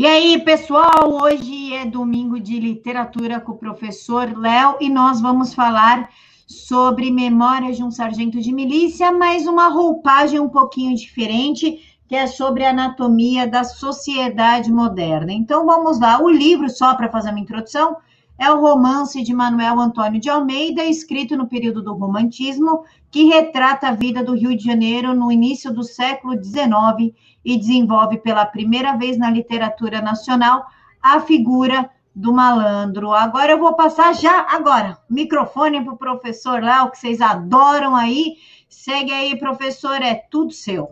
[0.00, 5.52] E aí, pessoal, hoje é domingo de literatura com o professor Léo e nós vamos
[5.52, 6.08] falar
[6.46, 12.28] sobre Memórias de um Sargento de Milícia, mas uma roupagem um pouquinho diferente, que é
[12.28, 15.32] sobre a anatomia da sociedade moderna.
[15.32, 17.96] Então vamos lá, o livro, só para fazer uma introdução,
[18.38, 23.88] é o romance de Manuel Antônio de Almeida, escrito no período do Romantismo, que retrata
[23.88, 27.12] a vida do Rio de Janeiro no início do século XIX
[27.44, 30.66] e desenvolve pela primeira vez na literatura nacional
[31.02, 33.12] a figura do malandro.
[33.12, 38.36] Agora eu vou passar já, agora, microfone para o professor Léo, que vocês adoram aí.
[38.68, 40.90] Segue aí, professor, é tudo seu.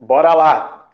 [0.00, 0.88] Bora lá.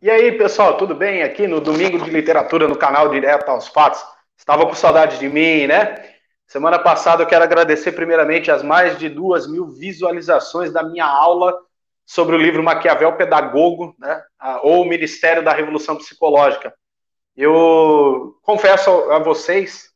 [0.00, 1.22] E aí, pessoal, tudo bem?
[1.22, 4.04] Aqui no Domingo de Literatura, no canal Direto aos Fatos.
[4.36, 6.04] Estava com saudade de mim, né?
[6.46, 11.54] Semana passada eu quero agradecer primeiramente as mais de duas mil visualizações da minha aula
[12.08, 14.24] sobre o livro Maquiavel Pedagogo, né?
[14.62, 16.72] ou o Ministério da Revolução Psicológica.
[17.36, 19.90] Eu confesso a vocês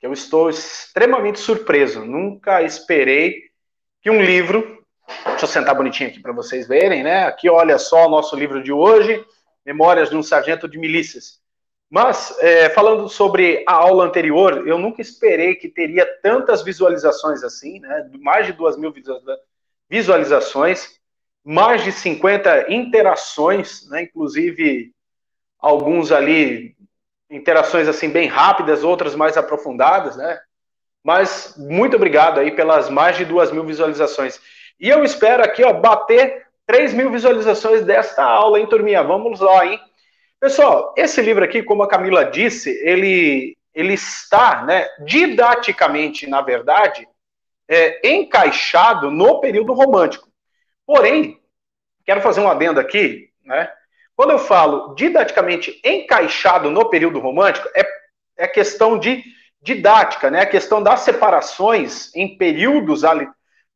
[0.00, 2.04] que eu estou extremamente surpreso.
[2.04, 3.36] Nunca esperei
[4.02, 4.84] que um livro.
[5.26, 7.24] Deixa eu sentar bonitinho aqui para vocês verem, né?
[7.26, 9.24] Aqui, olha só o nosso livro de hoje,
[9.64, 11.40] Memórias de um Sargento de Milícias.
[11.88, 17.78] Mas, é, falando sobre a aula anterior, eu nunca esperei que teria tantas visualizações assim,
[17.78, 18.10] né?
[18.18, 18.92] Mais de duas mil
[19.88, 20.98] visualizações,
[21.44, 24.02] mais de 50 interações, né?
[24.02, 24.92] Inclusive,
[25.58, 26.74] alguns ali,
[27.30, 30.40] interações assim bem rápidas, outras mais aprofundadas, né?
[31.02, 34.40] Mas muito obrigado aí pelas mais de duas mil visualizações.
[34.80, 39.02] E eu espero aqui, ó, bater 3 mil visualizações desta aula, hein, turminha?
[39.02, 39.78] Vamos lá, hein?
[40.40, 47.06] Pessoal, esse livro aqui, como a Camila disse, ele, ele está, né, didaticamente, na verdade,
[47.68, 50.28] é, encaixado no período romântico.
[50.86, 51.40] Porém,
[52.04, 53.70] quero fazer um adendo aqui, né?
[54.16, 57.84] Quando eu falo didaticamente encaixado no período romântico, é,
[58.36, 59.24] é questão de
[59.60, 60.42] didática, né?
[60.42, 63.02] A questão das separações em períodos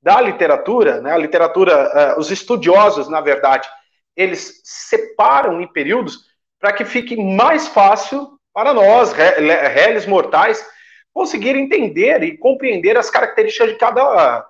[0.02, 1.12] da literatura, né?
[1.12, 3.68] A literatura, uh, os estudiosos, na verdade,
[4.14, 6.28] eles separam em períodos
[6.60, 10.64] para que fique mais fácil para nós, réis mortais,
[11.12, 14.44] conseguir entender e compreender as características de cada,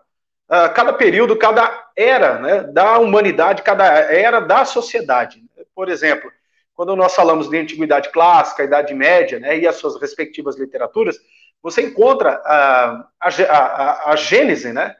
[0.48, 5.42] uh, cada período, cada era né, da humanidade, cada era da sociedade.
[5.74, 6.30] Por exemplo,
[6.74, 11.18] quando nós falamos de antiguidade clássica, idade média, né, e as suas respectivas literaturas,
[11.62, 14.96] você encontra uh, a, a, a, gênese né,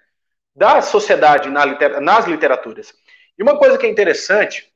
[0.54, 1.64] da sociedade na
[2.00, 2.92] nas literaturas.
[3.38, 4.72] E uma coisa que é interessante,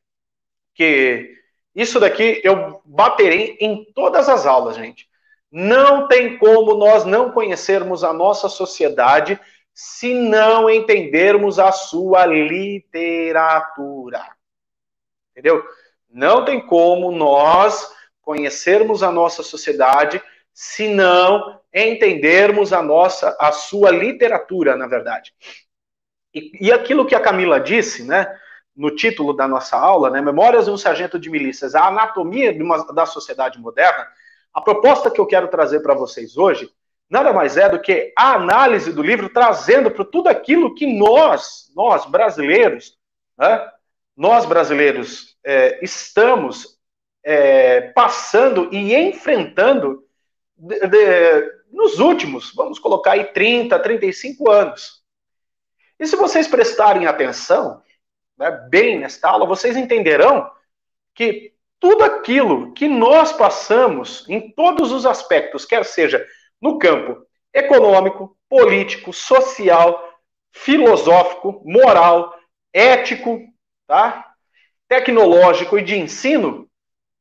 [0.74, 1.34] que
[1.74, 5.08] isso daqui eu baterei em todas as aulas, gente.
[5.50, 9.38] Não tem como nós não conhecermos a nossa sociedade
[9.74, 14.22] se não entendermos a sua literatura.
[15.30, 15.64] Entendeu?
[16.10, 17.90] Não tem como nós
[18.20, 20.22] conhecermos a nossa sociedade
[20.52, 25.34] se não entendermos a nossa a sua literatura, na verdade.
[26.34, 28.38] E, e aquilo que a Camila disse, né?
[28.74, 32.92] no título da nossa aula, né, Memórias de um Sargento de Milícias, a anatomia uma,
[32.92, 34.08] da sociedade moderna,
[34.52, 36.70] a proposta que eu quero trazer para vocês hoje
[37.12, 41.70] nada mais é do que a análise do livro trazendo para tudo aquilo que nós,
[41.76, 42.96] nós brasileiros,
[43.36, 43.70] né,
[44.16, 46.78] nós brasileiros é, estamos
[47.22, 50.02] é, passando e enfrentando
[50.56, 55.02] de, de, nos últimos, vamos colocar aí 30, 35 anos.
[56.00, 57.82] E se vocês prestarem atenção,
[58.38, 60.50] né, bem nesta aula, vocês entenderão
[61.14, 66.26] que tudo aquilo que nós passamos em todos os aspectos, quer seja
[66.62, 70.02] no campo econômico, político, social,
[70.52, 72.34] filosófico, moral,
[72.72, 73.42] ético,
[73.86, 74.32] tá?
[74.88, 76.68] tecnológico e de ensino,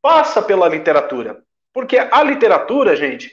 [0.01, 1.43] passa pela literatura.
[1.73, 3.31] Porque a literatura, gente,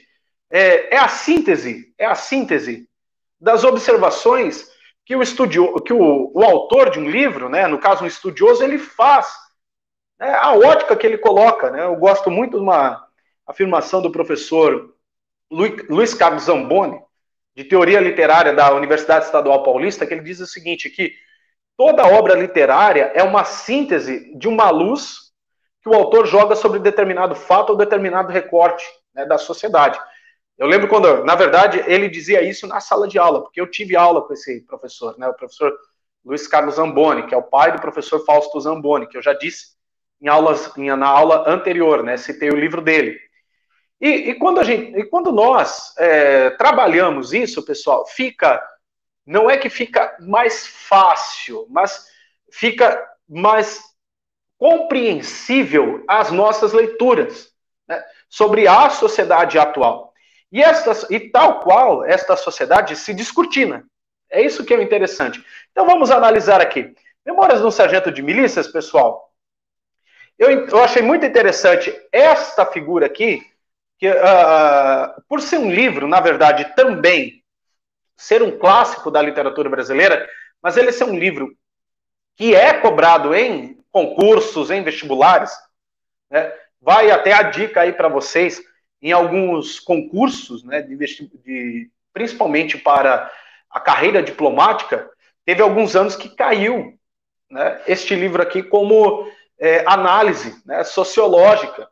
[0.49, 2.87] é, é a síntese, é a síntese
[3.39, 4.69] das observações
[5.05, 8.63] que o estudio, que o, o autor de um livro, né, no caso um estudioso,
[8.63, 9.27] ele faz.
[10.19, 11.69] Né, a ótica que ele coloca.
[11.69, 13.05] Né, eu gosto muito de uma
[13.45, 14.93] afirmação do professor
[15.49, 17.01] Luiz Carlos Zamboni,
[17.55, 21.13] de Teoria Literária da Universidade Estadual Paulista, que ele diz o seguinte, que
[21.75, 25.29] toda obra literária é uma síntese de uma luz
[25.81, 29.99] que o autor joga sobre determinado fato ou determinado recorte né, da sociedade.
[30.57, 33.95] Eu lembro quando, na verdade, ele dizia isso na sala de aula, porque eu tive
[33.95, 35.73] aula com esse professor, né, o professor
[36.23, 39.77] Luiz Carlos Zamboni, que é o pai do professor Fausto Zamboni, que eu já disse
[40.21, 43.17] em aulas, em, na aula anterior, né, citei o livro dele.
[44.01, 48.61] E, e quando, a gente, e quando nós é, trabalhamos isso, pessoal, fica,
[49.25, 52.07] não é que fica mais fácil, mas
[52.51, 53.81] fica mais
[54.57, 57.49] compreensível as nossas leituras.
[57.87, 60.13] né, sobre a sociedade atual.
[60.51, 60.61] E,
[61.09, 63.85] e tal qual esta sociedade se descortina.
[64.29, 65.43] É isso que é interessante.
[65.71, 66.93] Então vamos analisar aqui.
[67.25, 69.33] Memórias de um sargento de milícias, pessoal.
[70.37, 73.43] Eu, eu achei muito interessante esta figura aqui,
[73.99, 77.43] que uh, por ser um livro, na verdade, também
[78.15, 80.27] ser um clássico da literatura brasileira,
[80.61, 81.53] mas ele ser um livro
[82.35, 85.51] que é cobrado em concursos, em vestibulares,
[86.31, 86.51] né?
[86.81, 88.61] vai até a dica aí para vocês
[89.01, 93.29] em alguns concursos, né, de, de, principalmente para
[93.69, 95.09] a carreira diplomática,
[95.45, 96.97] teve alguns anos que caiu
[97.49, 101.88] né, este livro aqui como é, análise né, sociológica.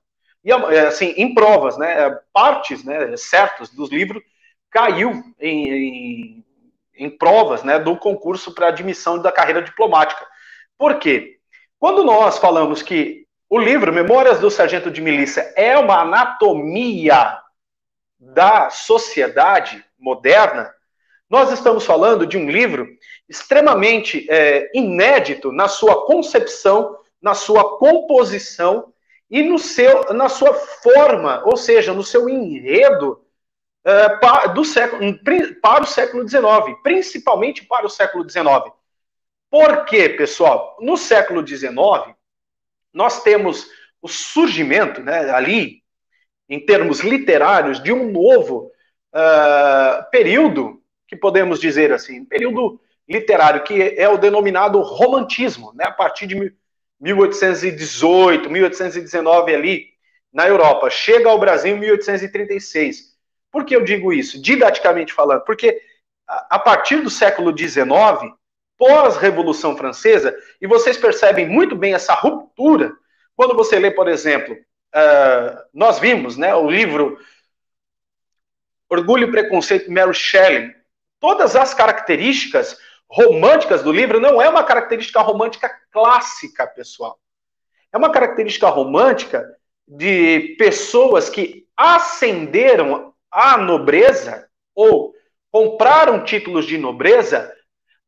[0.48, 4.24] E, é, assim, em provas, né, partes né, certas dos livros
[4.72, 6.46] caiu em, em,
[6.96, 10.26] em provas né, do concurso para admissão da carreira diplomática.
[10.78, 11.38] Por quê?
[11.78, 17.42] Quando nós falamos que o livro Memórias do Sargento de Milícia é uma anatomia
[18.18, 20.74] da sociedade moderna.
[21.30, 22.88] Nós estamos falando de um livro
[23.28, 28.94] extremamente é, inédito na sua concepção, na sua composição
[29.30, 33.22] e no seu, na sua forma, ou seja, no seu enredo
[33.84, 35.02] é, para, do século,
[35.62, 38.74] para o século XIX, principalmente para o século XIX.
[39.50, 40.78] Por quê, pessoal?
[40.80, 42.16] No século XIX,
[42.94, 43.70] nós temos
[44.02, 45.82] o surgimento, né, ali,
[46.50, 48.72] em termos literários, de um novo
[49.14, 55.92] uh, período, que podemos dizer assim, período literário, que é o denominado romantismo, né, a
[55.92, 56.54] partir de
[57.00, 59.88] 1818, 1819 ali,
[60.34, 60.90] na Europa.
[60.90, 63.16] Chega ao Brasil em 1836.
[63.52, 64.42] Por que eu digo isso?
[64.42, 65.82] Didaticamente falando, porque
[66.28, 68.34] a partir do século XIX,
[68.78, 72.94] pós-Revolução Francesa, e vocês percebem muito bem essa ruptura
[73.36, 77.20] quando você lê, por exemplo, uh, nós vimos né, o livro
[78.90, 80.74] Orgulho e Preconceito, Mary Shelley,
[81.20, 82.78] todas as características
[83.10, 87.18] românticas do livro não é uma característica romântica clássica, pessoal.
[87.92, 89.48] É uma característica romântica
[89.88, 95.14] de pessoas que ascenderam à nobreza ou
[95.52, 97.54] compraram títulos de nobreza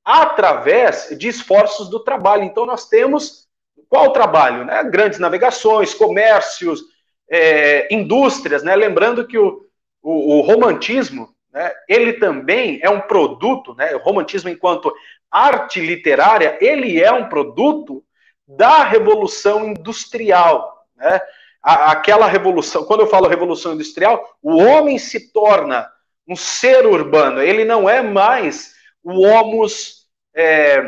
[0.03, 2.43] através de esforços do trabalho.
[2.43, 3.47] Então, nós temos
[3.87, 4.65] qual trabalho?
[4.65, 4.83] Né?
[4.83, 6.81] Grandes navegações, comércios,
[7.29, 8.63] é, indústrias.
[8.63, 8.75] Né?
[8.75, 9.65] Lembrando que o,
[10.01, 13.95] o, o romantismo, né, ele também é um produto, né?
[13.95, 14.93] o romantismo enquanto
[15.31, 18.03] arte literária, ele é um produto
[18.47, 20.85] da revolução industrial.
[20.95, 21.21] Né?
[21.61, 25.89] aquela revolução, quando eu falo revolução industrial, o homem se torna
[26.27, 30.83] um ser urbano, ele não é mais o homos é,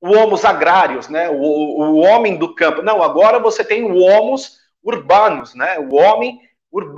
[0.00, 1.28] o homos agrários, né?
[1.28, 2.80] O, o, homem do campo.
[2.80, 5.78] Não, agora você tem o homos urbanos, né?
[5.78, 6.40] O homem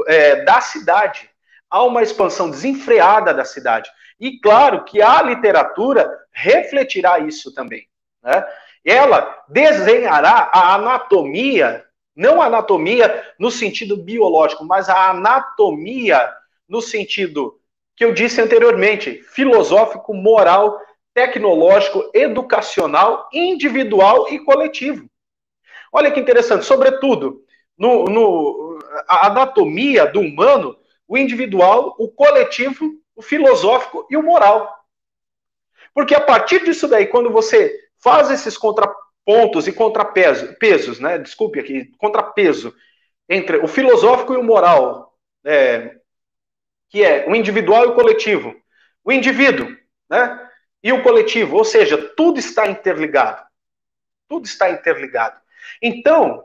[0.06, 1.28] é, da cidade.
[1.72, 3.90] Há uma expansão desenfreada da cidade.
[4.20, 7.88] E claro que a literatura refletirá isso também.
[8.22, 8.46] Né?
[8.84, 11.82] Ela desenhará a anatomia,
[12.14, 16.30] não a anatomia no sentido biológico, mas a anatomia
[16.68, 17.58] no sentido
[17.96, 20.78] que eu disse anteriormente, filosófico, moral
[21.14, 25.08] tecnológico, educacional, individual e coletivo.
[25.90, 27.42] Olha que interessante, sobretudo,
[27.78, 34.72] no, no, a anatomia do humano, o individual, o coletivo, o filosófico e o moral.
[35.94, 41.18] Porque a partir disso daí, quando você faz esses contrapontos e contrapesos, pesos, né?
[41.18, 42.74] Desculpe aqui, contrapeso
[43.28, 45.96] entre o filosófico e o moral, é,
[46.88, 48.54] que é o individual e o coletivo.
[49.04, 49.76] O indivíduo,
[50.08, 50.48] né?
[50.82, 53.44] e o coletivo, ou seja, tudo está interligado.
[54.28, 55.40] Tudo está interligado.
[55.80, 56.44] Então,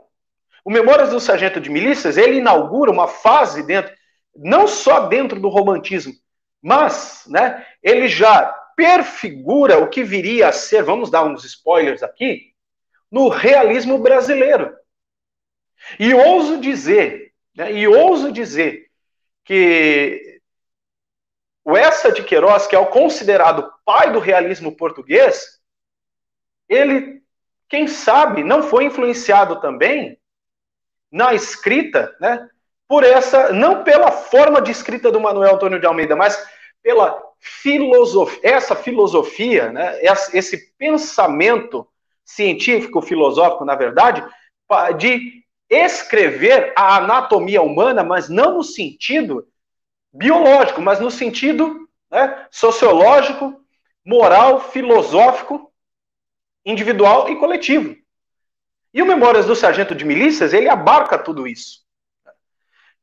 [0.64, 3.92] o Memórias do Sargento de Milícias, ele inaugura uma fase dentro,
[4.34, 6.12] não só dentro do romantismo,
[6.62, 12.54] mas, né, ele já perfigura o que viria a ser, vamos dar uns spoilers aqui,
[13.10, 14.76] no realismo brasileiro.
[15.98, 18.88] E ouso dizer, né, e ouso dizer
[19.44, 20.40] que
[21.64, 25.60] o Essa de Queiroz, que é o considerado pai do realismo português,
[26.68, 27.22] ele,
[27.68, 30.18] quem sabe, não foi influenciado também
[31.10, 32.48] na escrita, né,
[32.88, 36.42] por essa, não pela forma de escrita do Manuel Antônio de Almeida, mas
[36.82, 40.00] pela filosofia, essa filosofia, né,
[40.32, 41.86] esse pensamento
[42.24, 44.24] científico, filosófico, na verdade,
[44.96, 49.46] de escrever a anatomia humana, mas não no sentido
[50.12, 53.60] biológico, mas no sentido né, sociológico,
[54.04, 55.70] moral, filosófico,
[56.64, 57.94] individual e coletivo.
[58.92, 61.86] E o Memórias do Sargento de Milícias, ele abarca tudo isso.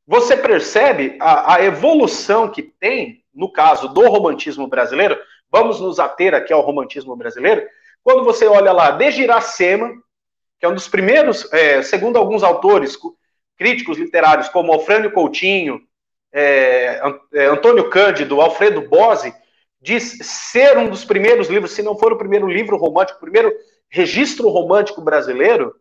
[0.06, 5.18] Você percebe a, a evolução que tem, no caso do romantismo brasileiro,
[5.50, 7.66] vamos nos ater aqui ao romantismo brasileiro,
[8.02, 9.90] quando você olha lá, desde Iracema,
[10.60, 12.96] que é um dos primeiros, é, segundo alguns autores,
[13.56, 15.80] críticos literários, como Alfrânio Coutinho,
[16.32, 17.00] é,
[17.34, 19.34] é, Antônio Cândido, Alfredo Bose,
[19.80, 23.52] diz ser um dos primeiros livros, se não for o primeiro livro romântico, o primeiro
[23.88, 25.74] registro romântico brasileiro,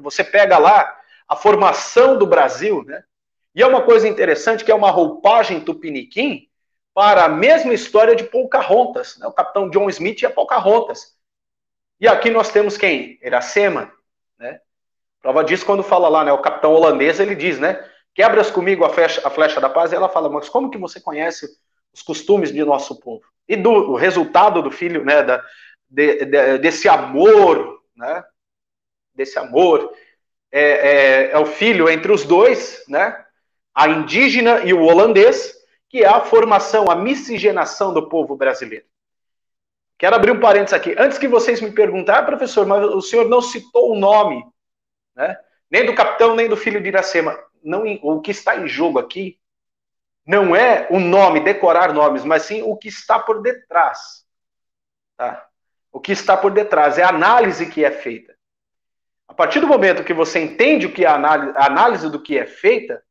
[0.00, 0.96] você pega lá
[1.28, 3.02] a formação do Brasil, né?
[3.54, 6.48] E é uma coisa interessante que é uma roupagem tupiniquim
[6.94, 9.26] para a mesma história de Pocahontas, né?
[9.26, 11.16] o capitão John Smith a Pocahontas.
[12.00, 13.18] E aqui nós temos quem?
[13.22, 13.92] Iracema,
[14.38, 14.60] né?
[15.20, 16.32] Prova disso quando fala lá, né?
[16.32, 17.88] O capitão holandês, ele diz, né?
[18.14, 21.00] Quebras comigo a flecha, a flecha da paz, e ela fala, mas como que você
[21.00, 21.46] conhece
[21.92, 23.22] os costumes de nosso povo?
[23.46, 25.22] E do o resultado do filho, né?
[25.22, 25.44] Da,
[25.88, 28.24] de, de, desse amor, né?
[29.14, 29.92] Desse amor,
[30.50, 33.21] é, é, é o filho entre os dois, né?
[33.74, 35.54] A indígena e o holandês,
[35.88, 38.86] que é a formação, a miscigenação do povo brasileiro.
[39.98, 40.94] Quero abrir um parênteses aqui.
[40.98, 44.44] Antes que vocês me perguntem, ah, professor, mas o senhor não citou o nome,
[45.14, 45.38] né?
[45.70, 47.38] nem do capitão, nem do filho de Iracema.
[47.62, 49.38] Não, o que está em jogo aqui
[50.26, 54.24] não é o nome, decorar nomes, mas sim o que está por detrás.
[55.16, 55.46] Tá?
[55.92, 58.36] O que está por detrás é a análise que é feita.
[59.28, 62.20] A partir do momento que você entende o que é a análise, a análise do
[62.20, 63.02] que é feita,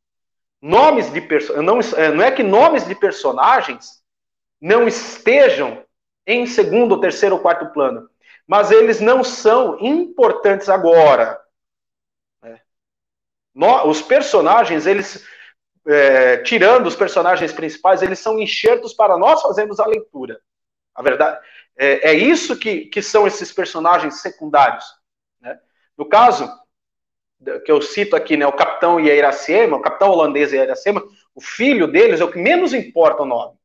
[0.61, 4.01] nomes de personagens, não, não é que nomes de personagens
[4.59, 5.83] não estejam
[6.25, 8.09] em segundo, terceiro ou quarto plano,
[8.45, 11.39] mas eles não são importantes agora.
[12.43, 12.59] Né?
[13.85, 15.25] os personagens, eles,
[15.87, 20.39] é, tirando os personagens principais, eles são enxertos para nós fazermos a leitura.
[20.93, 21.39] A verdade
[21.77, 24.85] é, é isso que, que são esses personagens secundários.
[25.39, 25.59] Né?
[25.97, 26.47] No caso
[27.65, 30.63] que eu cito aqui, né, o capitão e a Iracema, o capitão holandês e a
[30.63, 33.55] Iracema, o filho deles é o que menos importa o nome,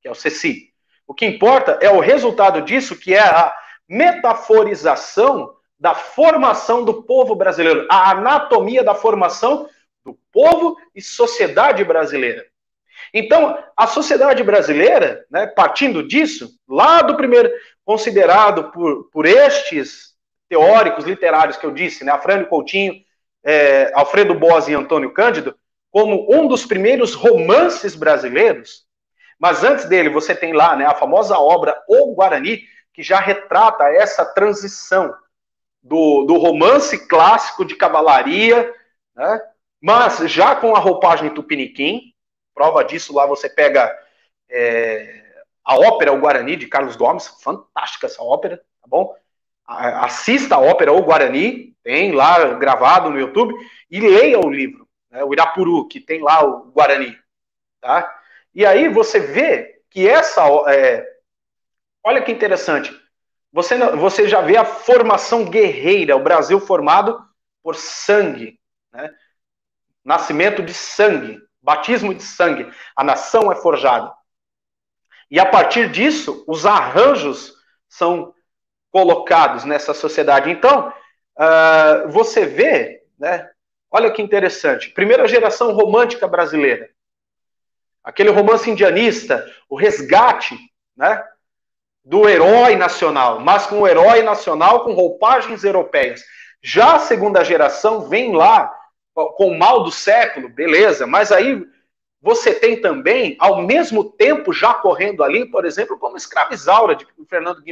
[0.00, 0.72] que é o Ceci.
[1.06, 3.54] O que importa é o resultado disso, que é a
[3.88, 9.68] metaforização da formação do povo brasileiro, a anatomia da formação
[10.04, 12.44] do povo e sociedade brasileira.
[13.14, 17.50] Então, a sociedade brasileira, né, partindo disso, lá do primeiro,
[17.84, 20.07] considerado por, por estes
[20.48, 22.94] teóricos literários que eu disse, né, Afrânio Coutinho,
[23.44, 25.56] é, Alfredo Bose e Antônio Cândido,
[25.90, 28.86] como um dos primeiros romances brasileiros.
[29.38, 32.62] Mas antes dele, você tem lá né, a famosa obra O Guarani,
[32.92, 35.14] que já retrata essa transição
[35.82, 38.74] do, do romance clássico de cavalaria,
[39.14, 39.40] né,
[39.80, 42.12] mas já com a roupagem tupiniquim.
[42.54, 43.96] Prova disso lá você pega
[44.50, 45.24] é,
[45.64, 49.14] a ópera O Guarani, de Carlos Gomes, fantástica essa ópera, tá bom?
[49.68, 53.54] Assista a ópera O Guarani, tem lá gravado no YouTube,
[53.90, 57.16] e leia o livro, né, o Irapuru, que tem lá o Guarani.
[57.80, 58.20] Tá?
[58.54, 60.42] E aí você vê que essa.
[60.68, 61.06] É,
[62.02, 62.92] olha que interessante.
[63.52, 67.18] Você, você já vê a formação guerreira, o Brasil formado
[67.62, 68.58] por sangue.
[68.92, 69.10] Né?
[70.04, 72.70] Nascimento de sangue, batismo de sangue.
[72.94, 74.12] A nação é forjada.
[75.30, 77.54] E a partir disso, os arranjos
[77.88, 78.34] são
[78.90, 80.50] colocados nessa sociedade.
[80.50, 80.92] Então,
[81.38, 83.48] uh, você vê, né?
[83.90, 84.90] Olha que interessante.
[84.90, 86.88] Primeira geração romântica brasileira.
[88.04, 90.58] Aquele romance indianista, o resgate,
[90.96, 91.22] né?
[92.04, 96.22] Do herói nacional, mas com o herói nacional com roupagens europeias.
[96.62, 98.74] Já a segunda geração vem lá
[99.14, 101.66] com o mal do século, beleza, mas aí
[102.20, 107.62] você tem também, ao mesmo tempo, já correndo ali, por exemplo, como Escravizaura, de Fernando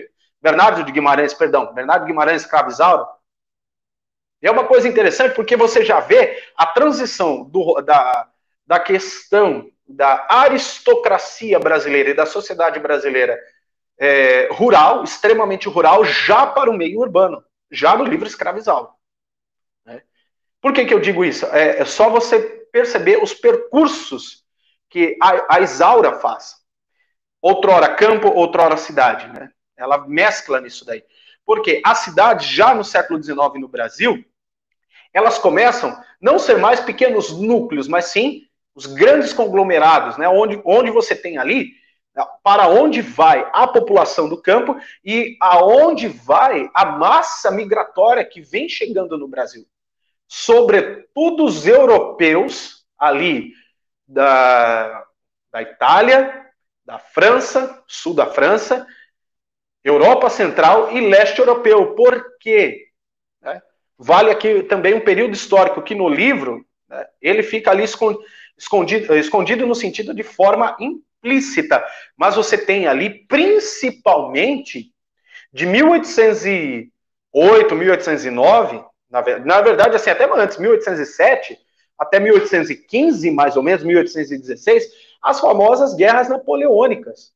[0.47, 3.05] Bernardo de Guimarães, perdão, Bernardo Guimarães Escravizauro.
[4.41, 8.29] E é uma coisa interessante porque você já vê a transição do, da,
[8.65, 13.37] da questão da aristocracia brasileira e da sociedade brasileira
[13.99, 18.91] é, rural, extremamente rural, já para o meio urbano, já no livro Escravizauro.
[19.85, 20.01] Né?
[20.61, 21.45] Por que, que eu digo isso?
[21.47, 22.39] É, é só você
[22.71, 24.45] perceber os percursos
[24.89, 26.55] que a, a Isaura faz.
[27.43, 29.27] Outrora campo, outrora cidade.
[29.33, 29.51] Né?
[29.77, 31.05] Ela mescla nisso daí.
[31.45, 34.25] Porque as cidades, já no século XIX no Brasil,
[35.13, 38.43] elas começam não ser mais pequenos núcleos, mas sim
[38.75, 40.29] os grandes conglomerados, né?
[40.29, 41.73] onde, onde você tem ali
[42.43, 48.69] para onde vai a população do campo e aonde vai a massa migratória que vem
[48.69, 49.67] chegando no Brasil.
[50.27, 53.53] Sobretudo os europeus ali
[54.07, 55.05] da,
[55.53, 56.47] da Itália,
[56.85, 58.87] da França, sul da França,
[59.89, 61.95] Europa Central e Leste Europeu.
[61.95, 62.89] Por quê?
[63.43, 63.63] Né?
[63.99, 67.07] Vale aqui também um período histórico que no livro Né?
[67.21, 67.85] Ele fica ali
[68.57, 71.85] escondido, escondido no sentido de forma implícita,
[72.17, 74.93] mas você tem ali principalmente
[75.53, 81.59] de 1808, 1809, na, na verdade, assim, até antes, 1807
[81.99, 84.85] até 1815, mais ou menos, 1816,
[85.23, 87.33] as famosas guerras napoleônicas.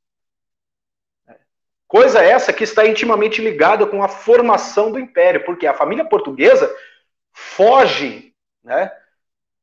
[1.90, 6.72] Coisa essa que está intimamente ligada com a formação do império, porque a família portuguesa
[7.32, 8.32] foge,
[8.62, 8.92] né,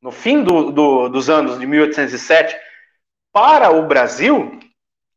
[0.02, 2.60] no fim do, do, dos anos de 1807,
[3.32, 4.60] para o Brasil,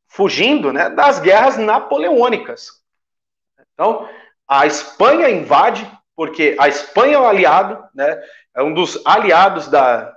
[0.07, 2.81] fugindo né, das guerras napoleônicas.
[3.75, 4.09] Então,
[4.47, 8.23] a Espanha invade, porque a Espanha é o aliado, né,
[8.55, 10.17] é um dos aliados da,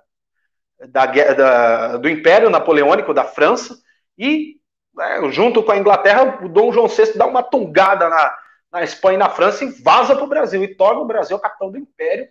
[0.89, 3.81] da, da, do Império Napoleônico da França,
[4.15, 4.61] e
[4.95, 8.37] né, junto com a Inglaterra, o Dom João VI dá uma tungada na,
[8.71, 11.71] na Espanha e na França e vaza para o Brasil, e torna o Brasil capitão
[11.71, 12.27] do Império,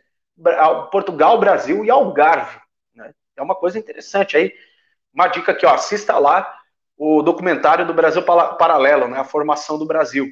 [0.91, 2.59] Portugal, Brasil e Algarve.
[2.95, 3.13] Né?
[3.37, 4.37] É uma coisa interessante.
[4.37, 4.53] Aí,
[5.13, 6.59] uma dica aqui, ó, assista lá
[6.97, 10.29] o documentário do Brasil Paralelo, né, a formação do Brasil.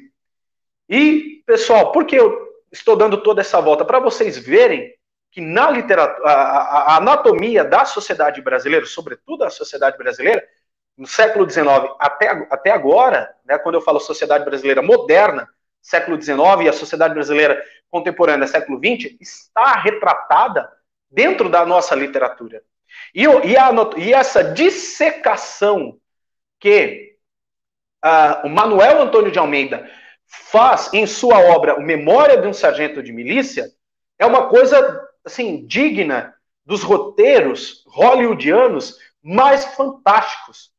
[0.87, 3.83] E, pessoal, por que eu estou dando toda essa volta?
[3.83, 4.93] Para vocês verem
[5.31, 10.45] que na literatura, a, a, anatomia da sociedade brasileira, sobretudo a sociedade brasileira,
[10.97, 11.67] no século XIX
[11.99, 15.47] até, até agora, né, quando eu falo sociedade brasileira moderna,
[15.81, 20.71] século XIX e a sociedade brasileira contemporânea, século XX, está retratada
[21.09, 22.61] dentro da nossa literatura.
[23.13, 25.97] E, e, a, e essa dissecação
[26.59, 27.17] que
[28.05, 29.89] uh, o Manuel Antônio de Almeida
[30.25, 33.69] faz em sua obra O Memória de um Sargento de Milícia
[34.17, 36.33] é uma coisa assim digna
[36.65, 40.71] dos roteiros hollywoodianos mais fantásticos.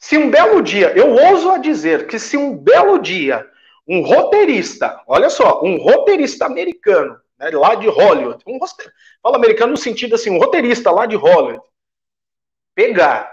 [0.00, 3.46] Se um belo dia, eu ouso a dizer que se um belo dia
[3.86, 8.58] um roteirista, olha só, um roteirista americano, né, lá de Hollywood, um
[9.22, 11.60] fala americano no sentido assim, um roteirista lá de Hollywood,
[12.74, 13.30] pegar,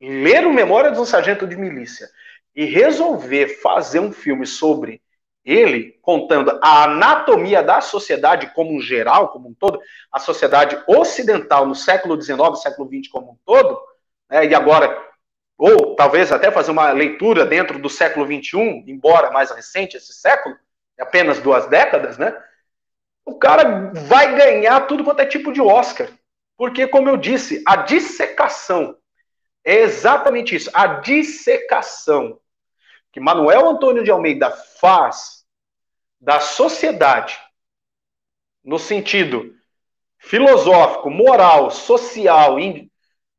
[0.00, 2.08] ler o Memória de um Sargento de Milícia
[2.54, 5.00] e resolver fazer um filme sobre
[5.42, 9.80] ele, contando a anatomia da sociedade como um geral, como um todo,
[10.12, 13.80] a sociedade ocidental no século XIX, século XX como um todo,
[14.28, 15.09] né, e agora,
[15.60, 20.56] ou talvez até fazer uma leitura dentro do século XXI, embora mais recente esse século,
[20.98, 22.34] apenas duas décadas, né?
[23.26, 26.08] O cara vai ganhar tudo quanto é tipo de Oscar.
[26.56, 28.96] Porque, como eu disse, a dissecação
[29.62, 32.40] é exatamente isso, a dissecação
[33.12, 35.44] que Manuel Antônio de Almeida faz
[36.18, 37.38] da sociedade,
[38.64, 39.54] no sentido
[40.18, 42.90] filosófico, moral, social e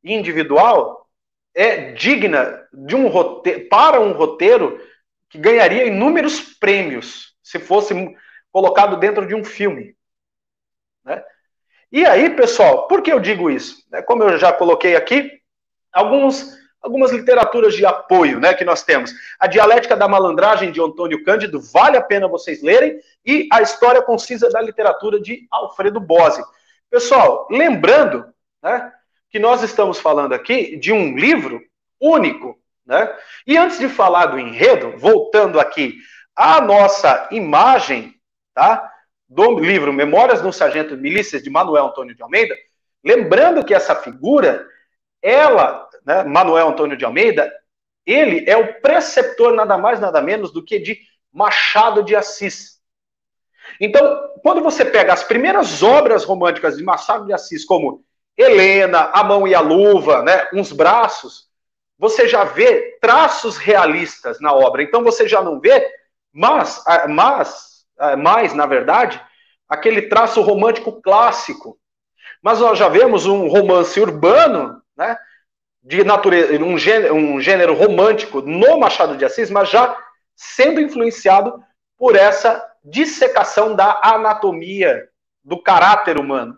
[0.04, 1.01] individual,
[1.54, 4.80] é digna de um roteiro, para um roteiro
[5.28, 7.94] que ganharia inúmeros prêmios se fosse
[8.50, 9.96] colocado dentro de um filme.
[11.04, 11.22] Né?
[11.90, 13.84] E aí, pessoal, por que eu digo isso?
[14.06, 15.30] Como eu já coloquei aqui,
[15.92, 19.12] alguns algumas literaturas de apoio né, que nós temos.
[19.38, 24.02] A Dialética da Malandragem, de Antônio Cândido, vale a pena vocês lerem, e a História
[24.02, 26.42] Concisa da Literatura, de Alfredo Bose.
[26.90, 28.26] Pessoal, lembrando
[28.60, 28.92] né,
[29.32, 31.62] que nós estamos falando aqui de um livro
[31.98, 32.60] único.
[32.84, 33.10] Né?
[33.46, 35.96] E antes de falar do enredo, voltando aqui
[36.36, 38.14] à nossa imagem
[38.54, 38.92] tá,
[39.26, 42.54] do livro Memórias do Sargento de Milícias, de Manuel Antônio de Almeida,
[43.02, 44.66] lembrando que essa figura,
[45.22, 47.50] ela né, Manuel Antônio de Almeida,
[48.04, 51.00] ele é o preceptor nada mais nada menos do que de
[51.32, 52.82] Machado de Assis.
[53.80, 58.04] Então, quando você pega as primeiras obras românticas de Machado de Assis, como
[58.36, 61.48] Helena, A Mão e a Luva, né, Uns Braços,
[61.98, 64.82] você já vê traços realistas na obra.
[64.82, 65.88] Então você já não vê,
[66.32, 67.72] mas, mas
[68.18, 69.22] mais, na verdade,
[69.68, 71.78] aquele traço romântico clássico.
[72.42, 75.16] Mas nós já vemos um romance urbano, né,
[75.82, 79.96] de natureza, um gênero, um gênero romântico no Machado de Assis, mas já
[80.34, 81.62] sendo influenciado
[81.96, 85.08] por essa dissecação da anatomia
[85.44, 86.56] do caráter humano.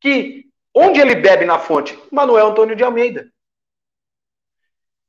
[0.00, 1.98] Que onde ele bebe na fonte?
[2.10, 3.30] Manuel Antônio de Almeida.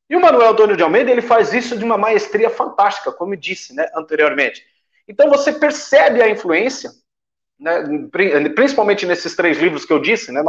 [0.09, 3.39] E o Manuel Antônio de Almeida ele faz isso de uma maestria fantástica, como eu
[3.39, 4.65] disse né, anteriormente.
[5.07, 6.91] Então você percebe a influência,
[7.59, 7.83] né,
[8.55, 10.41] principalmente nesses três livros que eu disse, né,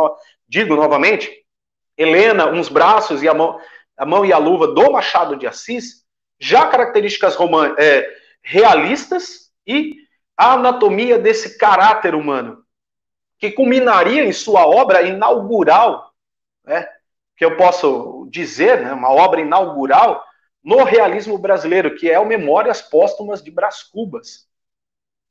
[0.49, 1.45] digo novamente,
[1.97, 3.61] Helena, uns braços e a mão,
[3.97, 6.05] a mão e a luva do Machado de Assis,
[6.39, 7.37] já características
[7.79, 8.07] é,
[8.43, 9.97] realistas e
[10.37, 12.64] a anatomia desse caráter humano,
[13.45, 16.15] que culminaria em sua obra inaugural,
[16.65, 16.89] né,
[17.37, 20.25] que eu posso dizer, né, uma obra inaugural
[20.63, 24.49] no realismo brasileiro, que é o Memórias Póstumas de Brás Cubas.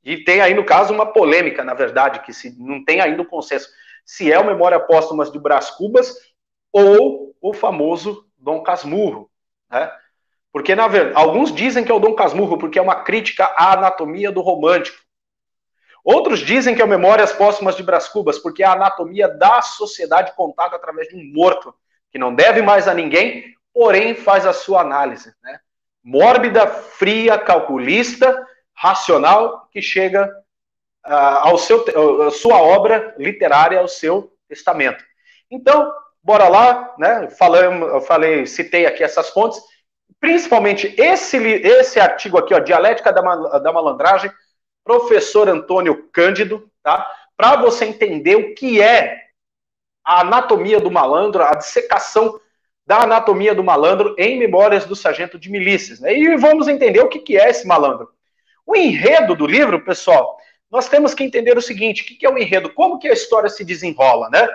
[0.04, 3.26] E tem aí, no caso, uma polêmica, na verdade, que se não tem ainda o
[3.26, 3.68] consenso
[4.06, 6.14] se é o Memória Póstumas de Brás Cubas
[6.70, 9.28] ou o famoso Dom Casmurro,
[9.68, 9.90] né?
[10.52, 13.72] Porque, na verdade, alguns dizem que é o Dom Casmurro porque é uma crítica à
[13.72, 15.03] anatomia do romântico.
[16.04, 19.62] Outros dizem que é o Memórias Póstumas de Brás Cubas porque é a anatomia da
[19.62, 21.74] sociedade contada através de um morto,
[22.12, 25.58] que não deve mais a ninguém, porém faz a sua análise, né?
[26.04, 30.30] Mórbida, fria, calculista, racional, que chega
[31.06, 35.02] uh, ao seu, uh, sua obra literária, ao seu testamento.
[35.50, 35.90] Então,
[36.22, 37.26] bora lá, né?
[37.90, 39.58] Eu falei, citei aqui essas fontes,
[40.20, 43.22] principalmente esse, esse artigo aqui, ó, Dialética da,
[43.58, 44.30] da Malandragem,
[44.84, 47.10] professor Antônio Cândido, tá?
[47.36, 49.24] Para você entender o que é
[50.04, 52.38] a anatomia do malandro, a dissecação
[52.86, 56.00] da anatomia do malandro em Memórias do Sargento de Milícias.
[56.00, 56.16] Né?
[56.16, 58.10] E vamos entender o que, que é esse malandro.
[58.66, 60.36] O enredo do livro, pessoal,
[60.70, 62.72] nós temos que entender o seguinte: o que, que é o enredo?
[62.72, 64.46] Como que a história se desenrola, né?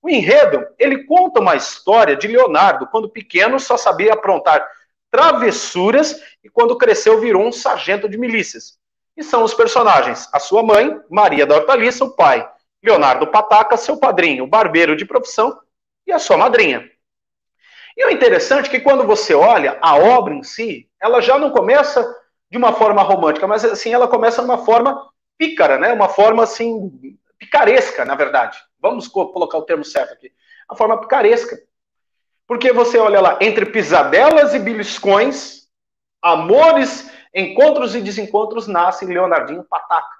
[0.00, 4.64] O enredo, ele conta uma história de Leonardo, quando pequeno só sabia aprontar
[5.10, 8.78] travessuras e quando cresceu virou um sargento de milícias.
[9.18, 12.48] E são os personagens: a sua mãe, Maria da Hortaliça, o pai,
[12.82, 15.58] Leonardo Pataca, seu padrinho, barbeiro de profissão,
[16.06, 16.88] e a sua madrinha.
[17.96, 21.50] E o interessante é que quando você olha a obra em si, ela já não
[21.50, 22.08] começa
[22.48, 25.92] de uma forma romântica, mas assim, ela começa de uma forma pícara, né?
[25.92, 26.88] Uma forma assim,
[27.36, 28.56] picaresca, na verdade.
[28.80, 30.30] Vamos colocar o termo certo aqui.
[30.68, 31.58] A forma picaresca.
[32.46, 35.66] Porque você olha lá, entre pisadelas e beliscões,
[36.22, 40.18] amores, encontros e desencontros, nasce Leonardinho Pataca.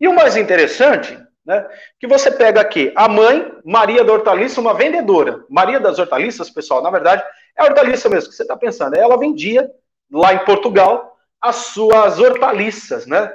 [0.00, 1.66] E o mais interessante né?
[1.98, 5.46] Que você pega aqui a mãe, Maria da Hortaliça, uma vendedora.
[5.48, 7.24] Maria das Hortaliças, pessoal, na verdade,
[7.56, 8.94] é a hortaliça mesmo que você está pensando.
[8.94, 9.66] Ela vendia
[10.12, 13.32] lá em Portugal as suas hortaliças, né?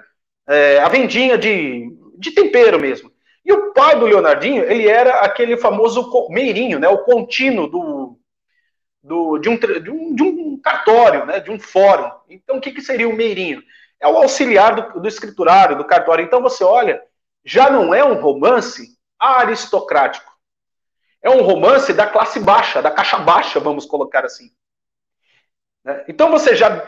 [0.47, 3.11] É, a vendinha de, de tempero mesmo.
[3.43, 6.87] E o pai do Leonardinho, ele era aquele famoso meirinho, né?
[6.87, 8.19] O contínuo do,
[9.03, 11.39] do, de, um, de, um, de um cartório, né?
[11.39, 12.11] De um fórum.
[12.29, 13.61] Então, o que, que seria o meirinho?
[13.99, 16.23] É o auxiliar do, do escriturário, do cartório.
[16.23, 17.01] Então, você olha
[17.43, 20.31] já não é um romance aristocrático.
[21.21, 24.51] É um romance da classe baixa, da caixa baixa, vamos colocar assim.
[25.83, 26.05] Né?
[26.07, 26.85] Então você já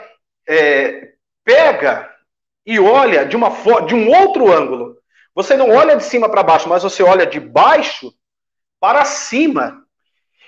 [0.48, 2.14] é, pega
[2.66, 3.50] e olha de, uma,
[3.86, 4.98] de um outro ângulo.
[5.34, 8.14] Você não olha de cima para baixo, mas você olha de baixo
[8.80, 9.85] para cima.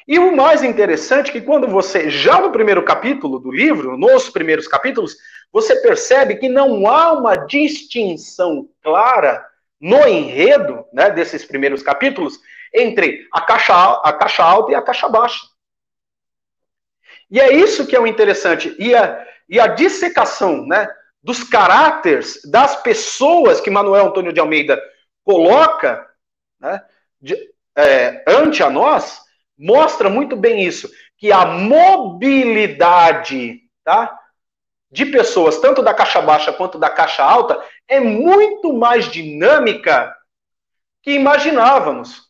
[0.07, 4.29] E o mais interessante é que quando você, já no primeiro capítulo do livro, nos
[4.29, 5.17] primeiros capítulos,
[5.51, 9.45] você percebe que não há uma distinção clara
[9.81, 12.39] no enredo né, desses primeiros capítulos
[12.73, 15.45] entre a caixa, a caixa alta e a caixa baixa.
[17.29, 18.73] E é isso que é o interessante.
[18.79, 20.89] E a, e a dissecação né,
[21.21, 24.81] dos caráteres das pessoas que Manuel Antônio de Almeida
[25.25, 26.09] coloca
[26.59, 26.81] né,
[27.21, 27.35] de,
[27.75, 29.26] é, ante a nós
[29.57, 30.89] mostra muito bem isso.
[31.17, 32.81] Que a mobilidade
[33.83, 34.17] tá,
[34.91, 40.15] de pessoas, tanto da caixa baixa quanto da caixa alta, é muito mais dinâmica
[41.01, 42.27] que imaginávamos.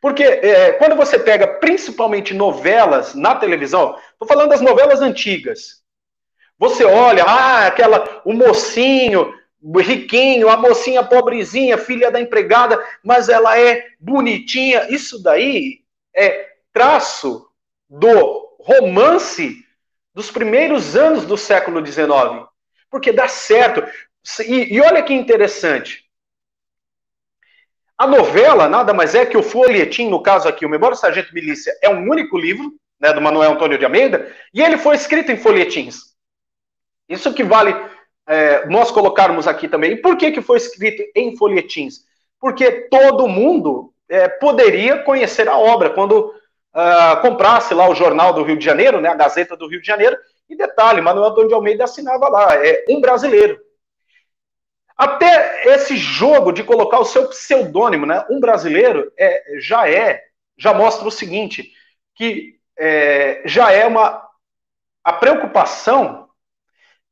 [0.00, 5.82] Porque é, quando você pega principalmente novelas na televisão, estou falando das novelas antigas,
[6.58, 9.32] você olha, ah, aquela, o mocinho
[9.78, 14.88] riquinho, a mocinha pobrezinha, filha da empregada, mas ela é bonitinha.
[14.90, 15.80] Isso daí
[16.14, 17.46] é traço
[17.88, 19.64] do romance
[20.14, 22.52] dos primeiros anos do século XIX
[22.92, 23.82] porque dá certo.
[24.46, 26.04] E, e olha que interessante.
[27.96, 31.32] A novela nada mais é que o folhetim, no caso aqui, o Memória do Sargento
[31.32, 35.32] Milícia, é um único livro, né, do Manuel Antônio de Almeida, e ele foi escrito
[35.32, 36.12] em folhetins.
[37.08, 37.74] Isso que vale
[38.26, 40.00] é, nós colocarmos aqui também.
[40.00, 42.04] Por que, que foi escrito em folhetins?
[42.40, 46.34] Porque todo mundo é, poderia conhecer a obra quando
[46.74, 49.86] uh, comprasse lá o jornal do Rio de Janeiro, né, a Gazeta do Rio de
[49.86, 50.16] Janeiro,
[50.48, 53.58] e detalhe, Manuel Antônio de Almeida assinava lá, é um brasileiro.
[54.96, 60.22] Até esse jogo de colocar o seu pseudônimo, né, um brasileiro, é, já é,
[60.56, 61.72] já mostra o seguinte,
[62.14, 64.22] que é, já é uma
[65.04, 66.21] a preocupação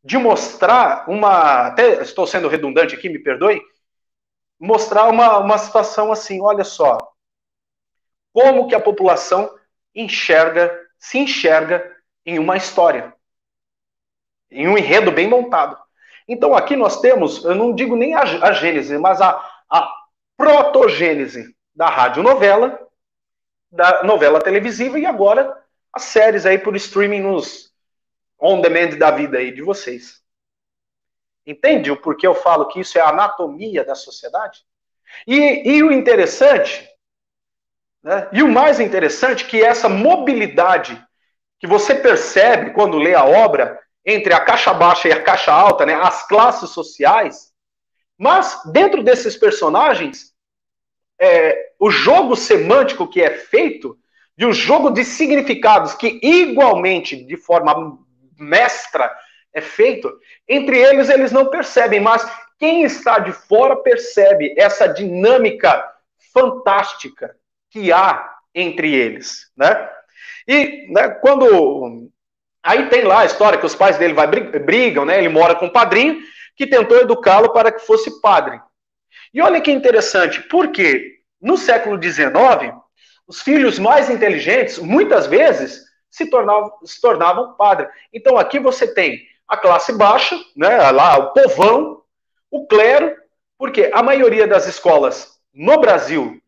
[0.02, 3.60] de mostrar uma, até estou sendo redundante aqui, me perdoe,
[4.58, 6.98] mostrar uma, uma situação assim, olha só,
[8.32, 9.54] como que a população
[9.94, 13.14] enxerga, se enxerga em uma história
[14.50, 15.78] em um enredo bem montado.
[16.26, 19.30] Então aqui nós temos, eu não digo nem a, a gênese, mas a,
[19.68, 19.92] a
[20.36, 22.78] protogênese da radionovela,
[23.70, 25.56] da novela televisiva e agora
[25.92, 27.69] as séries aí por streaming nos
[28.40, 30.20] on-demand da vida aí de vocês.
[31.46, 34.60] Entende o porquê eu falo que isso é a anatomia da sociedade?
[35.26, 36.88] E, e o interessante,
[38.02, 41.02] né, e o mais interessante, que essa mobilidade
[41.58, 45.84] que você percebe quando lê a obra entre a caixa baixa e a caixa alta,
[45.84, 47.52] né, as classes sociais,
[48.16, 50.34] mas dentro desses personagens,
[51.18, 53.98] é, o jogo semântico que é feito
[54.36, 57.98] e o jogo de significados que igualmente, de forma
[58.40, 59.14] mestra,
[59.52, 60.12] é feito,
[60.48, 62.24] entre eles eles não percebem, mas
[62.58, 65.84] quem está de fora percebe essa dinâmica
[66.32, 67.34] fantástica
[67.70, 69.88] que há entre eles, né?
[70.46, 72.10] E né, quando
[72.62, 75.18] aí tem lá a história que os pais dele vai, brigam, né?
[75.18, 76.20] Ele mora com um padrinho
[76.56, 78.60] que tentou educá-lo para que fosse padre.
[79.32, 82.74] E olha que interessante, porque no século XIX
[83.26, 87.88] os filhos mais inteligentes muitas vezes se tornavam, se tornavam padre.
[88.12, 90.90] Então aqui você tem a classe baixa, né?
[90.90, 92.02] Lá o povão,
[92.50, 93.16] o clero,
[93.58, 96.40] porque a maioria das escolas no Brasil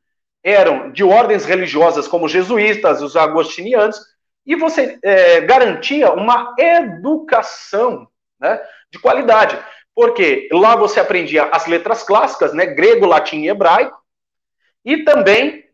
[0.42, 4.00] eram de ordens religiosas como jesuítas, os agostinianos,
[4.44, 8.08] e você é, garantia uma educação
[8.40, 9.56] né, de qualidade,
[9.94, 13.96] porque lá você aprendia as letras clássicas, né, grego, latim e hebraico,
[14.84, 15.64] e também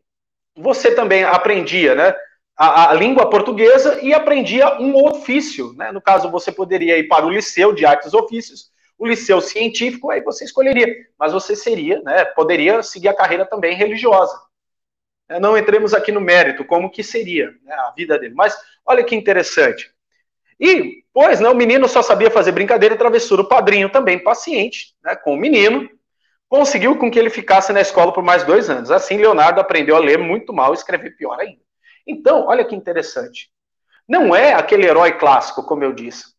[0.55, 2.15] você também aprendia né,
[2.59, 5.73] a, a, língua portuguesa e aprendia um ofício.
[5.75, 5.93] Né?
[5.93, 10.21] No caso, você poderia ir para o liceu de artes ofícios, o liceu científico, aí
[10.21, 14.37] você escolheria, mas você seria, né, poderia seguir a carreira também religiosa.
[15.29, 18.35] É, não entremos aqui no mérito, como que seria né, a vida dele.
[18.35, 19.93] Mas olha que interessante.
[20.59, 23.43] E, pois, né, o menino só sabia fazer brincadeira e travessura.
[23.43, 25.89] O padrinho também, paciente né, com o menino,
[26.49, 28.91] conseguiu com que ele ficasse na escola por mais dois anos.
[28.91, 31.68] Assim, Leonardo aprendeu a ler muito mal e escrever pior ainda.
[32.09, 33.51] Então, olha que interessante.
[34.09, 36.35] Não é aquele herói clássico, como eu disse.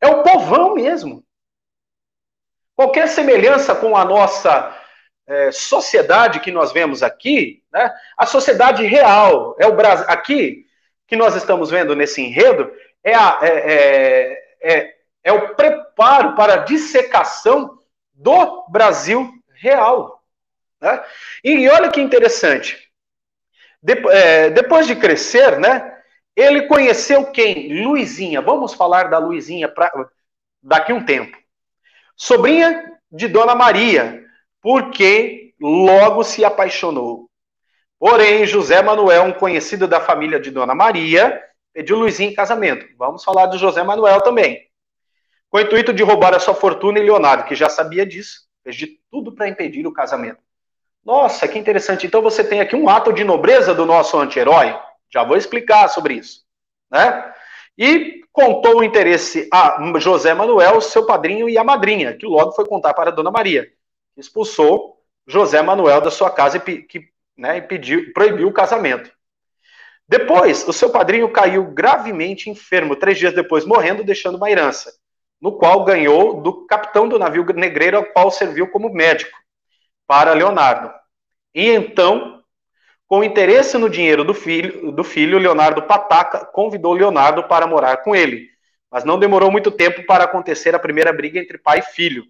[0.00, 1.24] É o povão mesmo.
[2.74, 4.76] Qualquer semelhança com a nossa
[5.26, 10.04] é, sociedade que nós vemos aqui, né, a sociedade real, é o Brasil.
[10.08, 10.66] Aqui,
[11.06, 12.70] que nós estamos vendo nesse enredo,
[13.02, 17.78] é, a, é, é, é, é o preparo para a dissecação
[18.12, 20.22] do Brasil real.
[20.80, 21.04] Né?
[21.44, 22.85] E olha que interessante.
[23.86, 25.96] De, é, depois de crescer, né,
[26.34, 27.84] ele conheceu quem?
[27.84, 28.42] Luizinha.
[28.42, 29.88] Vamos falar da Luizinha pra,
[30.60, 31.38] daqui um tempo.
[32.16, 34.24] Sobrinha de Dona Maria,
[34.60, 37.30] porque logo se apaixonou.
[37.96, 41.40] Porém, José Manuel, um conhecido da família de Dona Maria,
[41.72, 42.84] pediu Luizinho em casamento.
[42.98, 44.66] Vamos falar do José Manuel também.
[45.48, 48.98] Com o intuito de roubar a sua fortuna, Leonardo, que já sabia disso, fez de
[49.12, 50.40] tudo para impedir o casamento.
[51.06, 52.06] Nossa, que interessante.
[52.06, 54.76] Então você tem aqui um ato de nobreza do nosso anti-herói.
[55.10, 56.44] Já vou explicar sobre isso.
[56.90, 57.32] Né?
[57.78, 62.66] E contou o interesse a José Manuel, seu padrinho e a madrinha, que logo foi
[62.66, 63.70] contar para a Dona Maria
[64.16, 69.10] expulsou José Manuel da sua casa e, que, né, pediu, proibiu o casamento.
[70.08, 74.92] Depois, o seu padrinho caiu gravemente enfermo, três dias depois morrendo, deixando uma herança,
[75.40, 79.36] no qual ganhou do capitão do navio negreiro, ao qual serviu como médico
[80.06, 80.92] para Leonardo.
[81.54, 82.42] E então,
[83.06, 88.14] com interesse no dinheiro do filho, do filho, Leonardo Pataca convidou Leonardo para morar com
[88.14, 88.48] ele.
[88.90, 92.24] Mas não demorou muito tempo para acontecer a primeira briga entre pai e filho.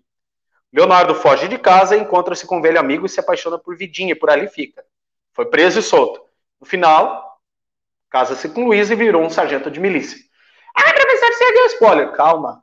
[0.72, 4.14] Leonardo foge de casa, encontra-se com um velho amigo e se apaixona por Vidinha, e
[4.14, 4.84] por ali fica.
[5.32, 6.20] Foi preso e solto.
[6.60, 7.40] No final,
[8.10, 10.18] casa-se com Luiz e virou um sargento de milícia.
[10.74, 12.12] Ah, professor, você deu spoiler.
[12.12, 12.62] Calma.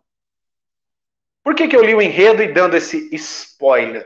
[1.44, 4.06] Por que, que eu li o enredo e dando esse spoiler?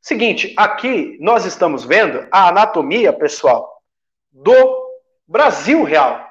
[0.00, 3.82] Seguinte, aqui nós estamos vendo a anatomia, pessoal,
[4.30, 4.86] do
[5.26, 6.24] Brasil real.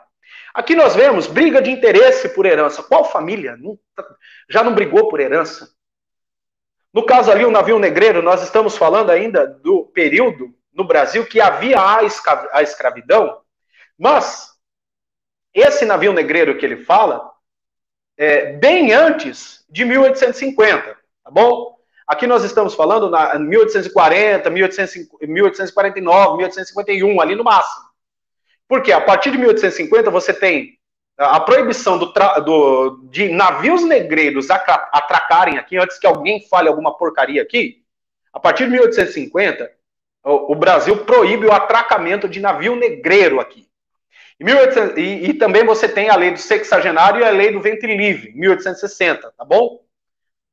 [0.54, 2.82] Aqui nós vemos briga de interesse por herança.
[2.82, 3.58] Qual família
[4.49, 5.69] já não brigou por herança?
[6.93, 11.41] No caso ali, o navio negreiro, nós estamos falando ainda do período no Brasil que
[11.41, 13.41] havia a escravidão,
[13.97, 14.49] mas
[15.54, 17.32] esse navio negreiro que ele fala
[18.17, 21.75] é bem antes de 1850, tá bom?
[22.08, 27.86] Aqui nós estamos falando na 1840, 1849, 1851, ali no máximo.
[28.68, 30.78] Porque a partir de 1850 você tem
[31.18, 32.13] a proibição do,
[32.44, 37.84] do, de navios negreiros atracarem aqui, antes que alguém fale alguma porcaria aqui,
[38.34, 39.72] a partir de 1850,
[40.26, 43.65] o, o Brasil proíbe o atracamento de navio negreiro aqui.
[44.38, 47.62] E, 1800, e, e, também você tem a lei do sexagenário e a lei do
[47.62, 49.85] ventre livre, 1860, tá bom?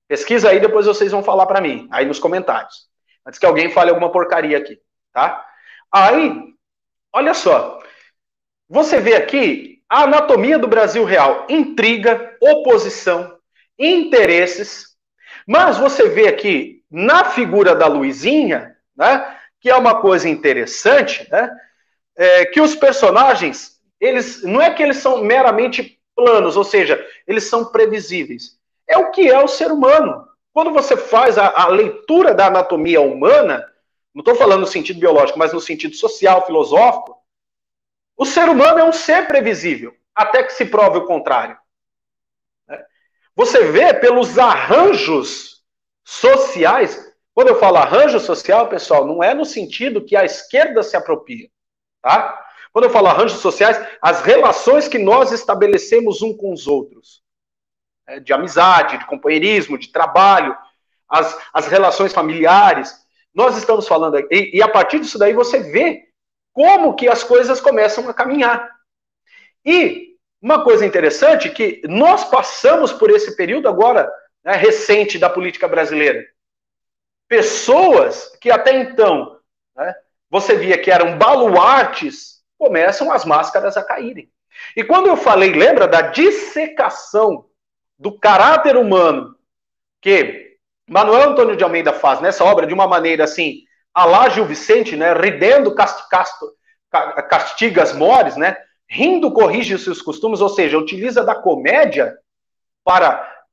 [0.09, 2.89] Pesquisa aí, depois vocês vão falar para mim, aí nos comentários.
[3.27, 4.79] Antes que alguém fale alguma porcaria aqui,
[5.13, 5.45] tá?
[5.91, 6.55] Aí,
[7.13, 7.81] olha só.
[8.69, 13.39] Você vê aqui a anatomia do Brasil real, intriga, oposição,
[13.79, 14.97] interesses.
[15.47, 19.39] Mas você vê aqui, na figura da Luizinha, né?
[19.61, 21.51] Que é uma coisa interessante, né?
[22.17, 27.45] É, que os personagens, eles não é que eles são meramente planos, ou seja, eles
[27.45, 28.59] são previsíveis.
[28.89, 30.29] É o que é o ser humano.
[30.53, 33.67] Quando você faz a, a leitura da anatomia humana,
[34.15, 37.17] não estou falando no sentido biológico, mas no sentido social, filosófico,
[38.17, 41.57] o ser humano é um ser previsível, até que se prove o contrário.
[42.69, 42.85] Né?
[43.35, 45.65] Você vê pelos arranjos
[46.05, 50.97] sociais, quando eu falo arranjo social, pessoal, não é no sentido que a esquerda se
[50.97, 51.49] apropria,
[52.03, 52.39] tá?
[52.73, 57.22] Quando eu falo arranjos sociais, as relações que nós estabelecemos um com os outros?
[58.21, 60.57] De amizade, de companheirismo, de trabalho,
[61.09, 62.95] as, as relações familiares,
[63.35, 66.09] nós estamos falando, e, e a partir disso daí você vê
[66.53, 68.71] como que as coisas começam a caminhar.
[69.65, 74.11] E uma coisa interessante que nós passamos por esse período agora
[74.45, 76.27] né, recente da política brasileira.
[77.29, 79.39] Pessoas que até então
[79.77, 79.95] né,
[80.29, 84.31] você via que eram baluartes, começam as máscaras a caírem.
[84.77, 87.47] E quando eu falei, lembra da dissecação
[88.03, 89.37] do caráter humano
[90.01, 90.57] que
[90.91, 93.61] Manuel Antônio de Almeida faz nessa obra de uma maneira assim,
[93.95, 96.53] a lá Gil Vicente, né, ridendo cast, casto,
[97.31, 98.57] castiga as mores, né,
[98.91, 102.19] rindo corrige os seus costumes, ou seja, utiliza da comédia
[102.85, 103.45] para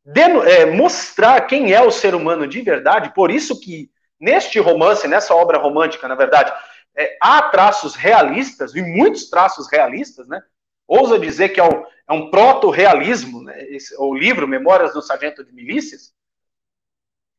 [0.47, 5.35] é, mostrar quem é o ser humano de verdade, por isso que neste romance, nessa
[5.35, 6.51] obra romântica, na verdade,
[6.97, 10.41] é, há traços realistas, e muitos traços realistas, né,
[10.89, 13.55] ousa dizer que é um, é um proto-realismo, né,
[13.99, 16.11] o livro Memórias do Sargento de Milícias,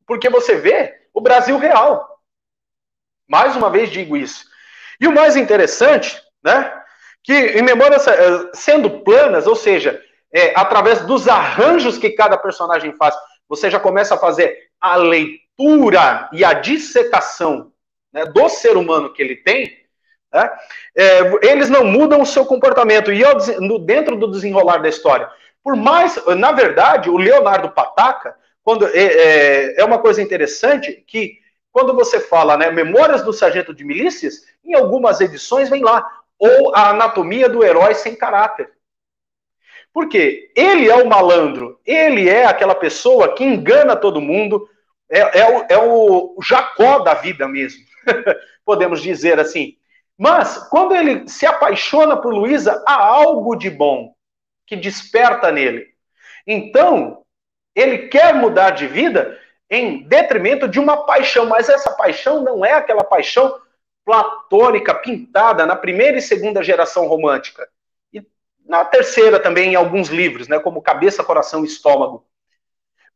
[0.06, 2.20] porque você vê o Brasil real.
[3.28, 4.44] Mais uma vez digo isso.
[5.00, 6.72] E o mais interessante, né,
[7.22, 12.94] que em memórias eh, sendo planas, ou seja, é, através dos arranjos que cada personagem
[12.96, 13.14] faz,
[13.48, 17.72] você já começa a fazer a leitura e a dissecação
[18.12, 19.80] né, do ser humano que ele tem,
[20.33, 20.51] né,
[20.97, 23.12] é, eles não mudam o seu comportamento.
[23.12, 25.29] E eu, no, dentro do desenrolar da história,
[25.62, 31.38] por mais, na verdade, o Leonardo Pataca, quando é, é, é uma coisa interessante que
[31.73, 36.07] quando você fala, né, Memórias do Sargento de Milícias, em algumas edições vem lá,
[36.38, 38.71] ou a anatomia do herói sem caráter.
[39.93, 44.69] Porque ele é o malandro, ele é aquela pessoa que engana todo mundo,
[45.09, 47.85] é, é, o, é o Jacó da vida mesmo,
[48.64, 49.77] podemos dizer assim.
[50.22, 54.14] Mas, quando ele se apaixona por Luísa, há algo de bom
[54.66, 55.87] que desperta nele.
[56.46, 57.22] Então,
[57.74, 62.74] ele quer mudar de vida em detrimento de uma paixão, mas essa paixão não é
[62.74, 63.59] aquela paixão
[64.04, 67.66] platônica pintada na primeira e segunda geração romântica.
[68.12, 68.22] E
[68.66, 72.26] na terceira também em alguns livros, né, como Cabeça, Coração e Estômago.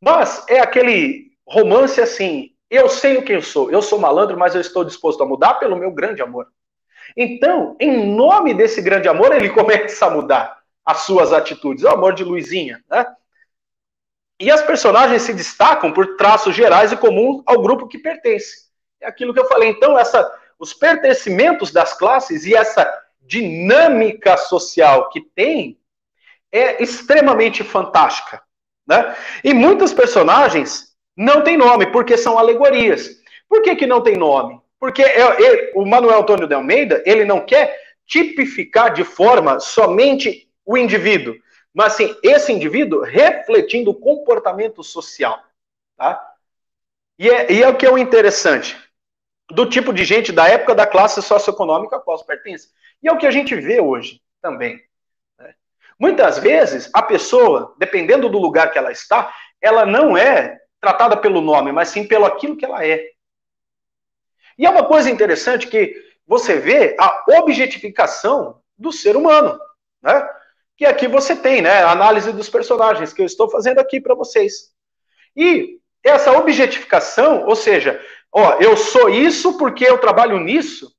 [0.01, 4.55] Mas é aquele romance assim, eu sei o que eu sou, eu sou malandro, mas
[4.55, 6.47] eu estou disposto a mudar pelo meu grande amor.
[7.15, 11.83] Então, em nome desse grande amor, ele começa a mudar as suas atitudes.
[11.83, 13.05] É o amor de Luizinha, né?
[14.39, 18.65] E as personagens se destacam por traços gerais e comuns ao grupo que pertence.
[18.99, 19.69] É aquilo que eu falei.
[19.69, 22.85] Então, essa, os pertencimentos das classes e essa
[23.21, 25.79] dinâmica social que tem
[26.51, 28.41] é extremamente fantástica.
[28.85, 29.15] Né?
[29.43, 33.09] E muitos personagens não têm nome, porque são alegorias.
[33.47, 34.61] Por que, que não tem nome?
[34.79, 40.49] Porque é, é, o Manuel Antônio de Almeida ele não quer tipificar de forma somente
[40.65, 41.35] o indivíduo,
[41.73, 45.41] mas assim, esse indivíduo refletindo o comportamento social.
[45.97, 46.33] Tá?
[47.17, 48.77] E, é, e é o que é o interessante
[49.49, 52.69] do tipo de gente da época da classe socioeconômica a qual se pertence.
[53.01, 54.81] E é o que a gente vê hoje também.
[55.37, 55.53] Né?
[55.99, 61.41] Muitas vezes, a pessoa, dependendo do lugar que ela está, ela não é tratada pelo
[61.41, 63.11] nome, mas sim pelo aquilo que ela é.
[64.57, 69.59] E é uma coisa interessante que você vê a objetificação do ser humano.
[70.01, 70.27] Né?
[70.77, 71.83] que aqui você tem, né?
[71.83, 74.73] A análise dos personagens que eu estou fazendo aqui para vocês.
[75.35, 78.01] E essa objetificação, ou seja,
[78.31, 80.93] ó, eu sou isso porque eu trabalho nisso,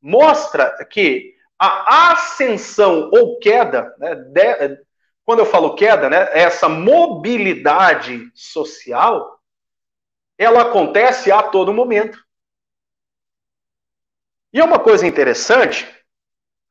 [0.00, 4.78] mostra que a ascensão ou queda, né, de,
[5.24, 9.38] quando eu falo queda, né, essa mobilidade social,
[10.38, 12.18] ela acontece a todo momento.
[14.52, 15.86] E é uma coisa interessante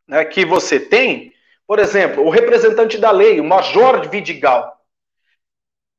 [0.07, 1.33] né, que você tem
[1.67, 4.79] por exemplo, o representante da lei, o Major Vidigal.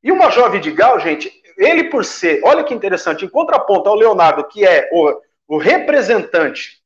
[0.02, 4.48] E o Major Vidigal, gente, ele por ser, olha que interessante, em contraponto ao Leonardo,
[4.48, 6.82] que é o, o representante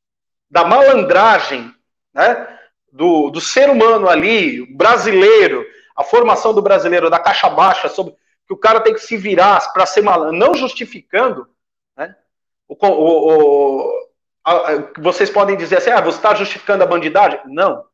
[0.50, 1.72] da malandragem,
[2.12, 2.58] né,
[2.90, 5.64] do, do ser humano ali, brasileiro,
[5.96, 8.14] a formação do brasileiro da caixa baixa, sobre
[8.46, 11.46] que o cara tem que se virar para ser malandro, não justificando
[11.96, 12.16] né,
[12.66, 14.08] o, o, a,
[14.98, 17.40] vocês podem dizer assim, ah, você está justificando a bandidagem?
[17.46, 17.84] Não.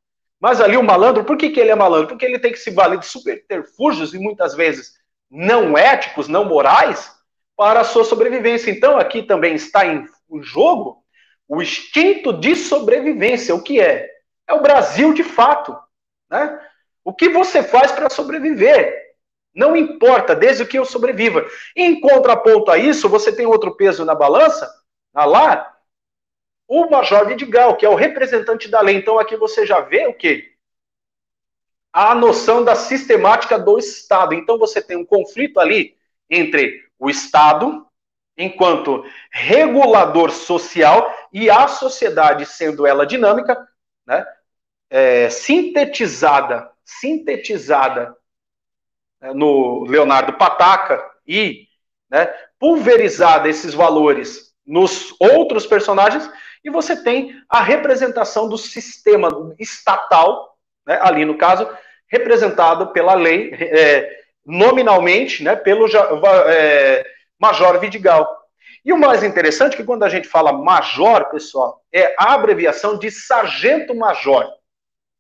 [0.40, 2.08] Mas ali o malandro, por que, que ele é malandro?
[2.08, 4.94] Porque ele tem que se valer de superterfúgios e muitas vezes
[5.30, 7.12] não éticos, não morais,
[7.56, 8.70] para a sua sobrevivência.
[8.70, 10.06] Então aqui também está em
[10.40, 11.02] jogo
[11.48, 13.54] o instinto de sobrevivência.
[13.54, 14.08] O que é?
[14.46, 15.76] É o Brasil de fato.
[16.30, 16.60] Né?
[17.04, 19.08] O que você faz para sobreviver?
[19.54, 21.44] Não importa, desde que eu sobreviva.
[21.74, 24.70] Em contraponto a isso, você tem outro peso na balança,
[25.12, 25.74] lá,
[26.68, 28.96] o Major Vidigal, que é o representante da lei.
[28.96, 30.52] Então aqui você já vê o quê?
[31.90, 34.34] A noção da sistemática do Estado.
[34.34, 35.96] Então você tem um conflito ali
[36.28, 37.86] entre o Estado,
[38.36, 43.66] enquanto regulador social, e a sociedade, sendo ela dinâmica,
[44.06, 44.26] né,
[44.90, 48.14] é, sintetizada, sintetizada
[49.20, 51.66] né, no Leonardo Pataca e
[52.10, 52.26] né,
[52.58, 56.30] pulverizada esses valores nos outros personagens,
[56.62, 60.56] e você tem a representação do sistema estatal,
[60.86, 61.68] né, ali no caso,
[62.06, 65.86] representado pela lei, é, nominalmente, né, pelo
[66.46, 67.04] é,
[67.40, 68.28] Major Vidigal.
[68.84, 72.98] E o mais interessante é que quando a gente fala major, pessoal, é a abreviação
[72.98, 74.46] de sargento-major,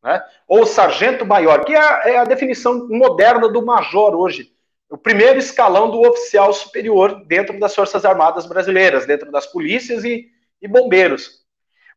[0.02, 4.52] né, ou sargento maior, que é a, é a definição moderna do major hoje
[4.90, 10.28] o primeiro escalão do oficial superior dentro das Forças Armadas Brasileiras, dentro das polícias e,
[10.60, 11.44] e bombeiros.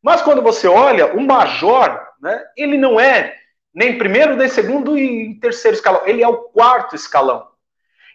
[0.01, 3.35] Mas quando você olha, o major, né, ele não é
[3.73, 7.47] nem primeiro, nem segundo e terceiro escalão, ele é o quarto escalão.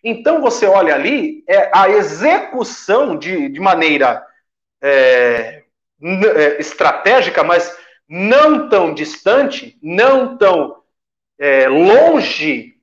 [0.05, 4.25] Então você olha ali, é a execução de, de maneira
[4.83, 5.63] é,
[6.03, 7.77] é, estratégica, mas
[8.09, 10.83] não tão distante, não tão
[11.39, 12.76] é, longe,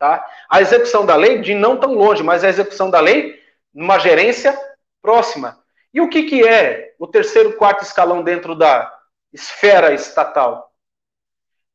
[0.00, 0.26] tá?
[0.48, 3.38] A execução da lei de não tão longe, mas a execução da lei
[3.72, 4.58] numa gerência
[5.02, 5.62] próxima.
[5.92, 8.90] E o que, que é o terceiro, quarto escalão dentro da
[9.32, 10.72] esfera estatal?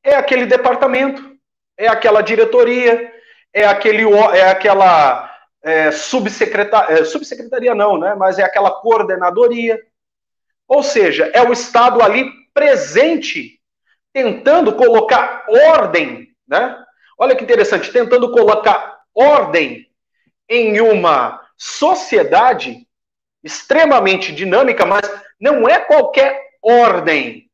[0.04, 1.38] É aquele departamento,
[1.78, 3.14] é aquela diretoria,
[3.54, 4.04] é, aquele,
[4.34, 8.16] é aquela é, subsecretaria, é, subsecretaria não, né?
[8.16, 9.80] Mas é aquela coordenadoria.
[10.68, 13.60] Ou seja, é o Estado ali presente,
[14.12, 16.85] tentando colocar ordem, né?
[17.18, 19.89] Olha que interessante, tentando colocar ordem
[20.49, 22.88] em uma sociedade
[23.43, 25.09] extremamente dinâmica, mas
[25.39, 27.49] não é qualquer ordem.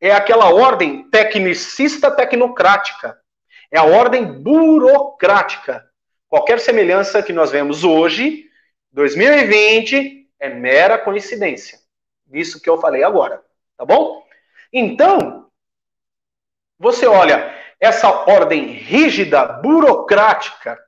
[0.00, 3.18] É aquela ordem tecnicista tecnocrática.
[3.70, 5.88] É a ordem burocrática.
[6.28, 8.50] Qualquer semelhança que nós vemos hoje,
[8.92, 11.78] 2020, é mera coincidência.
[12.32, 13.42] Isso que eu falei agora,
[13.76, 14.26] tá bom?
[14.72, 15.48] Então,
[16.78, 20.78] você olha essa ordem rígida, burocrática,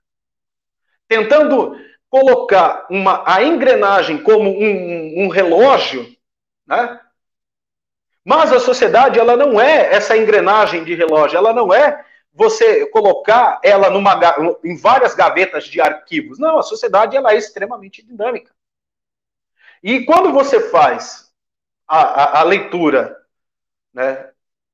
[1.07, 1.77] tentando
[2.11, 6.07] colocar uma, a engrenagem como um, um relógio,
[6.67, 7.01] né?
[8.25, 13.59] Mas a sociedade, ela não é essa engrenagem de relógio, ela não é você colocar
[13.63, 14.21] ela numa,
[14.63, 16.39] em várias gavetas de arquivos.
[16.39, 18.55] Não, a sociedade ela é extremamente dinâmica.
[19.83, 21.33] E quando você faz
[21.87, 23.17] a, a, a leitura
[23.95, 24.28] né,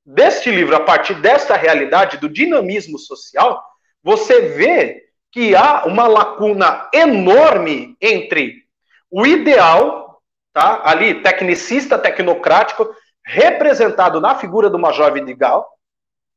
[0.04, 3.62] deste livro a partir desta realidade do dinamismo social,
[4.02, 8.64] você vê que há uma lacuna enorme entre
[9.10, 10.82] o ideal, tá?
[10.84, 12.94] Ali, tecnicista, tecnocrático,
[13.24, 15.68] representado na figura do Major Vidigal,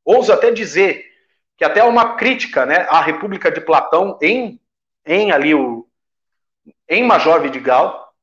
[0.06, 1.06] ouso até dizer
[1.58, 4.60] que até uma crítica, né, à República de Platão em,
[5.06, 5.86] em ali o
[6.88, 8.14] em Major Vidigal,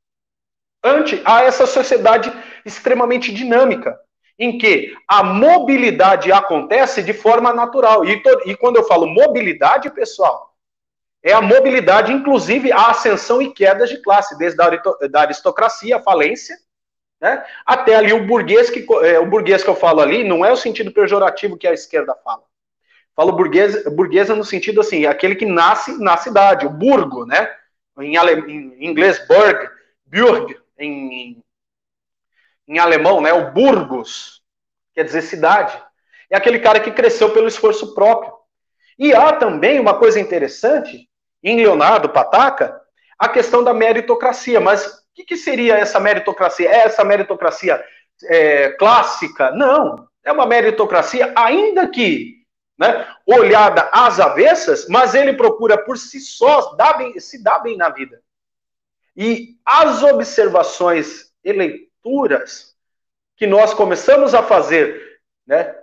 [0.83, 2.33] ante a essa sociedade
[2.65, 3.99] extremamente dinâmica,
[4.39, 8.05] em que a mobilidade acontece de forma natural.
[8.05, 10.55] E, to, e quando eu falo mobilidade, pessoal,
[11.23, 16.57] é a mobilidade, inclusive a ascensão e quedas de classe, desde a aristocracia, a falência,
[17.21, 20.53] né, até ali o burguês, que, é, o burguês que eu falo ali, não é
[20.53, 22.43] o sentido pejorativo que a esquerda fala.
[23.17, 27.49] Falo burguês, burguesa no sentido assim, aquele que nasce na cidade, o burgo, né?
[27.99, 29.71] Em, em inglês, burg,
[30.05, 31.43] burg, em,
[32.67, 33.33] em alemão, né?
[33.33, 34.43] O burgos,
[34.95, 35.81] quer dizer cidade.
[36.31, 38.33] É aquele cara que cresceu pelo esforço próprio.
[38.99, 41.09] E há também uma coisa interessante,
[41.43, 42.81] em Leonardo Pataca
[43.19, 44.61] a questão da meritocracia.
[44.61, 46.69] Mas o que, que seria essa meritocracia?
[46.69, 47.85] É essa meritocracia
[48.25, 49.51] é, clássica?
[49.51, 50.09] Não.
[50.25, 52.45] É uma meritocracia, ainda que
[52.79, 57.77] né, olhada às avessas, mas ele procura por si só dar bem, se dar bem
[57.77, 58.21] na vida.
[59.17, 62.75] E as observações e leituras
[63.37, 65.75] que nós começamos a fazer, né,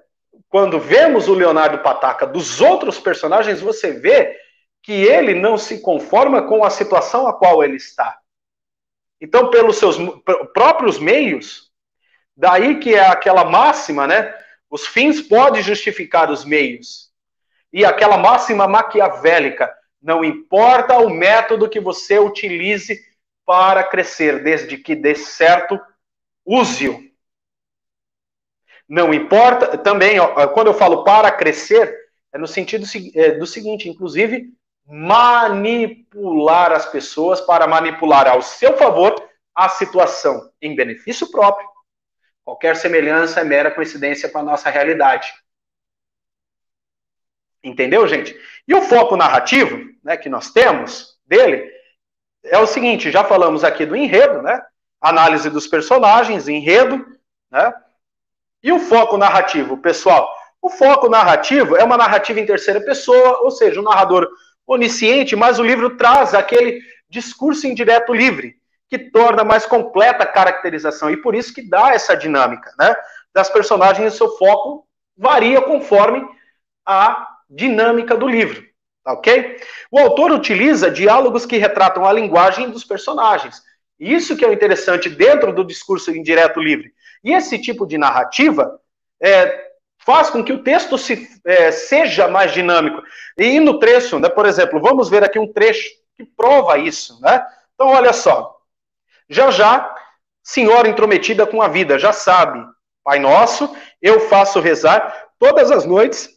[0.47, 4.37] quando vemos o Leonardo Pataca dos outros personagens, você vê
[4.81, 8.17] que ele não se conforma com a situação a qual ele está.
[9.19, 9.97] Então, pelos seus
[10.53, 11.71] próprios meios,
[12.35, 14.33] daí que é aquela máxima, né?
[14.69, 17.11] Os fins podem justificar os meios.
[17.71, 22.99] E aquela máxima maquiavélica, não importa o método que você utilize
[23.45, 25.79] para crescer, desde que dê certo,
[26.45, 26.99] use-o.
[28.87, 31.97] Não importa, também, ó, quando eu falo para crescer,
[32.33, 32.85] é no sentido
[33.15, 34.51] é, do seguinte, inclusive,
[34.85, 39.15] manipular as pessoas para manipular ao seu favor
[39.55, 41.67] a situação em benefício próprio.
[42.43, 45.31] Qualquer semelhança é mera coincidência com a nossa realidade.
[47.63, 48.35] Entendeu, gente?
[48.67, 51.71] E o foco narrativo né, que nós temos dele
[52.43, 54.61] é o seguinte: já falamos aqui do enredo, né?
[55.01, 57.05] Análise dos personagens, enredo,
[57.49, 57.73] né?
[58.63, 60.31] E o foco narrativo, pessoal?
[60.61, 64.29] O foco narrativo é uma narrativa em terceira pessoa, ou seja, o um narrador
[64.67, 66.79] onisciente, mas o livro traz aquele
[67.09, 68.55] discurso indireto livre,
[68.87, 72.95] que torna mais completa a caracterização, e por isso que dá essa dinâmica, né?
[73.33, 74.87] Das personagens, o seu foco
[75.17, 76.23] varia conforme
[76.85, 78.63] a dinâmica do livro,
[79.05, 79.59] ok?
[79.89, 83.63] O autor utiliza diálogos que retratam a linguagem dos personagens.
[84.01, 86.91] Isso que é o interessante dentro do discurso indireto livre.
[87.23, 88.81] E esse tipo de narrativa
[89.21, 93.03] é, faz com que o texto se, é, seja mais dinâmico.
[93.37, 95.87] E no trecho, né, por exemplo, vamos ver aqui um trecho
[96.17, 97.21] que prova isso.
[97.21, 97.45] Né?
[97.75, 98.57] Então, olha só.
[99.29, 99.95] Já já,
[100.41, 102.59] senhora intrometida com a vida, já sabe.
[103.03, 103.71] Pai nosso,
[104.01, 106.27] eu faço rezar todas as noites,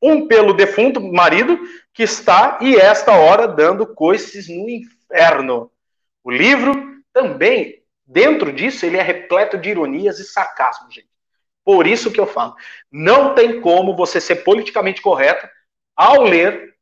[0.00, 1.58] um pelo defunto marido
[1.92, 5.70] que está e esta hora dando coices no inferno.
[6.28, 11.08] O livro também, dentro disso, ele é repleto de ironias e sarcasmo, gente.
[11.64, 12.54] Por isso que eu falo,
[12.92, 15.48] não tem como você ser politicamente correto
[15.96, 16.74] ao ler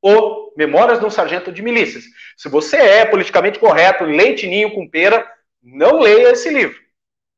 [0.00, 2.04] o Memórias de um Sargento de Milícias.
[2.36, 5.28] Se você é politicamente correto, leitinho com pera,
[5.60, 6.78] não leia esse livro.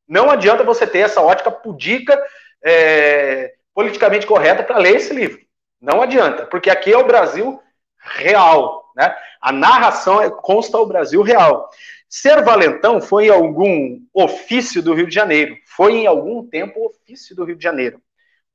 [0.07, 2.23] Não adianta você ter essa ótica pudica,
[2.62, 5.41] é, politicamente correta para ler esse livro.
[5.81, 7.59] Não adianta, porque aqui é o Brasil
[7.99, 9.17] real, né?
[9.45, 11.69] A narração é, consta o Brasil real.
[12.09, 15.55] Ser valentão foi em algum ofício do Rio de Janeiro.
[15.67, 18.01] Foi em algum tempo ofício do Rio de Janeiro.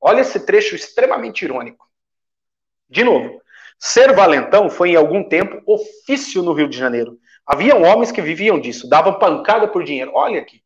[0.00, 1.88] Olha esse trecho extremamente irônico.
[2.88, 3.40] De novo,
[3.78, 7.20] ser valentão foi em algum tempo ofício no Rio de Janeiro.
[7.46, 10.10] Haviam homens que viviam disso, davam pancada por dinheiro.
[10.12, 10.60] Olha aqui.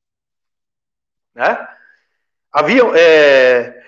[1.34, 1.68] Né?
[2.50, 3.78] Haviam, é,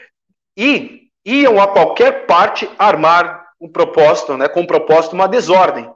[0.54, 5.90] e iam a qualquer parte armar um propósito, né, com um propósito, uma desordem,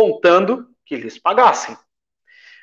[0.00, 1.76] contando que lhes pagassem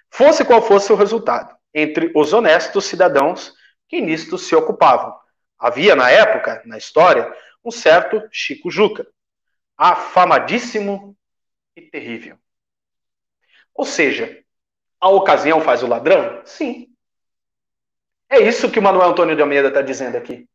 [0.09, 3.53] fosse qual fosse o resultado, entre os honestos cidadãos
[3.87, 5.15] que nisto se ocupavam.
[5.59, 7.31] Havia, na época, na história,
[7.63, 9.05] um certo Chico Juca,
[9.77, 11.15] afamadíssimo
[11.75, 12.39] e terrível.
[13.71, 14.43] Ou seja,
[14.99, 16.41] a ocasião faz o ladrão?
[16.43, 16.87] Sim.
[18.27, 20.49] É isso que o Manuel Antônio de Almeida está dizendo aqui.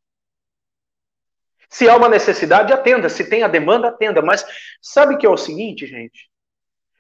[1.71, 3.09] Se há uma necessidade, atenda.
[3.09, 4.21] Se tem a demanda, atenda.
[4.21, 4.45] Mas
[4.81, 6.32] sabe que é o seguinte, gente?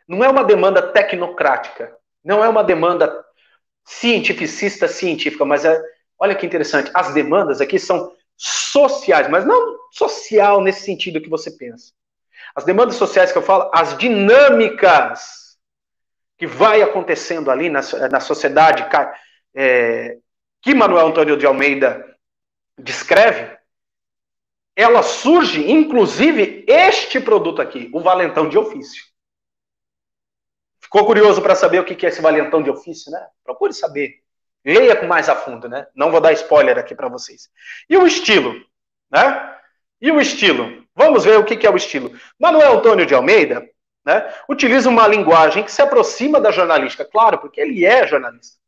[0.09, 1.97] Não é uma demanda tecnocrática.
[2.25, 3.25] Não é uma demanda
[3.85, 5.81] cientificista científica, mas é,
[6.19, 11.51] olha que interessante, as demandas aqui são sociais, mas não social nesse sentido que você
[11.51, 11.93] pensa.
[12.55, 15.59] As demandas sociais que eu falo, as dinâmicas
[16.39, 17.81] que vai acontecendo ali na,
[18.11, 18.87] na sociedade
[19.55, 20.19] é,
[20.61, 22.05] que Manuel Antônio de Almeida
[22.79, 23.57] descreve,
[24.75, 29.12] ela surge, inclusive, este produto aqui, o valentão de ofício.
[30.83, 33.25] Ficou curioso para saber o que é esse valentão de ofício, né?
[33.45, 34.17] Procure saber.
[34.65, 35.87] Leia com mais a fundo, né?
[35.95, 37.49] Não vou dar spoiler aqui para vocês.
[37.89, 38.55] E o estilo,
[39.11, 39.57] né?
[40.01, 40.85] E o estilo?
[40.95, 42.13] Vamos ver o que é o estilo.
[42.39, 43.67] Manuel Antônio de Almeida
[44.05, 48.59] né, utiliza uma linguagem que se aproxima da jornalística, claro, porque ele é jornalista.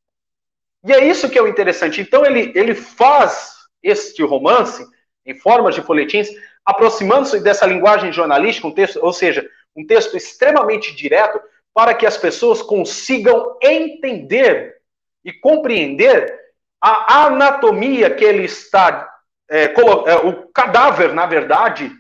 [0.84, 2.00] E é isso que é o interessante.
[2.00, 4.86] Então, ele, ele faz este romance
[5.26, 6.28] em formas de folhetins,
[6.64, 11.40] aproximando-se dessa linguagem jornalística, um texto, ou seja, um texto extremamente direto,
[11.74, 14.76] para que as pessoas consigam entender
[15.24, 16.38] e compreender
[16.80, 19.10] a anatomia que ele está,
[19.50, 21.90] é, é, o cadáver, na verdade,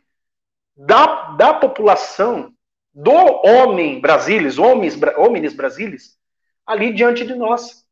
[0.76, 2.52] da, da população,
[2.92, 6.16] do homem brasilis, homens, homens brasilis,
[6.66, 7.84] ali diante de nós.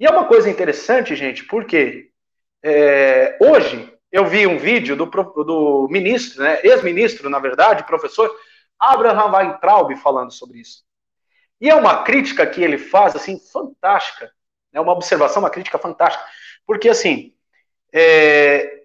[0.00, 2.10] E é uma coisa interessante, gente, porque
[2.62, 8.34] é, hoje eu vi um vídeo do, do ministro, né, ex-ministro, na verdade, professor
[8.78, 10.85] Abraham Weintraub falando sobre isso.
[11.60, 14.30] E é uma crítica que ele faz, assim, fantástica.
[14.72, 16.24] É uma observação, uma crítica fantástica.
[16.66, 17.34] Porque, assim,
[17.92, 18.84] é,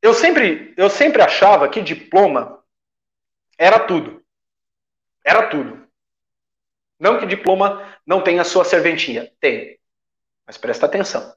[0.00, 2.62] eu, sempre, eu sempre achava que diploma
[3.58, 4.22] era tudo.
[5.24, 5.86] Era tudo.
[6.98, 9.32] Não que diploma não tenha sua serventia.
[9.40, 9.78] Tem.
[10.46, 11.34] Mas presta atenção.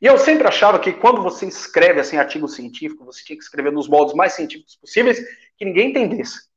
[0.00, 3.72] E eu sempre achava que quando você escreve assim artigo científico, você tinha que escrever
[3.72, 5.18] nos moldes mais científicos possíveis,
[5.56, 6.48] que ninguém entendesse.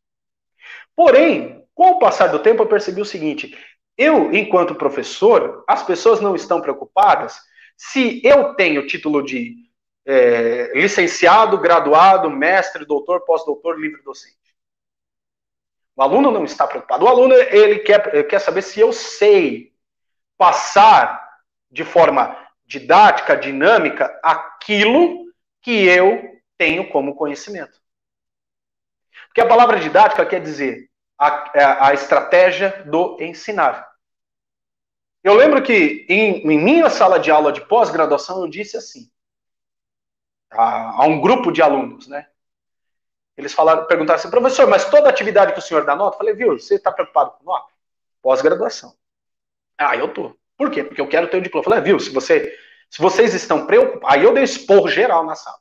[0.95, 3.57] Porém, com o passar do tempo, eu percebi o seguinte:
[3.97, 7.39] eu, enquanto professor, as pessoas não estão preocupadas
[7.77, 9.55] se eu tenho título de
[10.05, 14.37] é, licenciado, graduado, mestre, doutor, pós-doutor, livre docente.
[15.95, 17.05] O aluno não está preocupado.
[17.05, 19.73] O aluno ele quer, quer saber se eu sei
[20.37, 21.21] passar
[21.69, 25.25] de forma didática, dinâmica, aquilo
[25.61, 27.79] que eu tenho como conhecimento.
[29.27, 30.90] Porque a palavra didática quer dizer
[31.21, 33.87] a, é, a estratégia do ensinar.
[35.23, 39.07] Eu lembro que em, em minha sala de aula de pós-graduação eu disse assim
[40.49, 42.27] a, a, um grupo de alunos, né?
[43.37, 46.15] Eles falaram, perguntaram assim, professor, mas toda atividade que o senhor dá nota?
[46.15, 47.71] Eu falei, viu, você está preocupado com nota?
[48.19, 48.95] Pós-graduação.
[49.77, 50.35] Ah, eu tô.
[50.57, 50.83] Por quê?
[50.83, 51.61] Porque eu quero ter o diploma.
[51.61, 52.51] Eu falei, ah, viu, se, você,
[52.89, 54.15] se vocês estão preocupados.
[54.15, 55.59] Aí eu dei esporro geral na sala.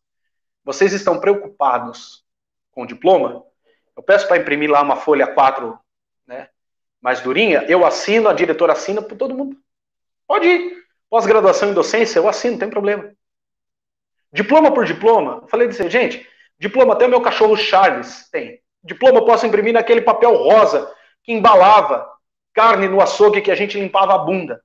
[0.65, 2.25] Vocês estão preocupados
[2.73, 3.45] com o diploma?
[4.01, 5.79] Eu peço para imprimir lá uma folha 4,
[6.27, 6.49] né?
[7.03, 9.59] Mais durinha, eu assino, a diretora assina por todo mundo.
[10.27, 10.85] Pode ir.
[11.11, 13.13] Pós-graduação em docência, eu assino, não tem problema.
[14.33, 16.27] Diploma por diploma, eu falei assim, gente,
[16.59, 18.63] diploma até o meu cachorro Charles tem.
[18.83, 20.91] Diploma eu posso imprimir naquele papel rosa
[21.23, 22.11] que embalava
[22.55, 24.63] carne no açougue que a gente limpava a bunda.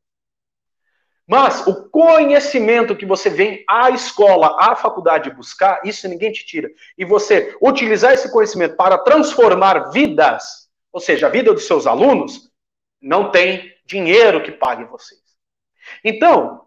[1.28, 6.70] Mas o conhecimento que você vem à escola, à faculdade buscar, isso ninguém te tira.
[6.98, 12.52] E você utilizar esse conhecimento para transformar vidas, ou seja, a vida dos seus alunos,
[13.02, 15.22] não tem dinheiro que pague vocês.
[16.04, 16.66] Então,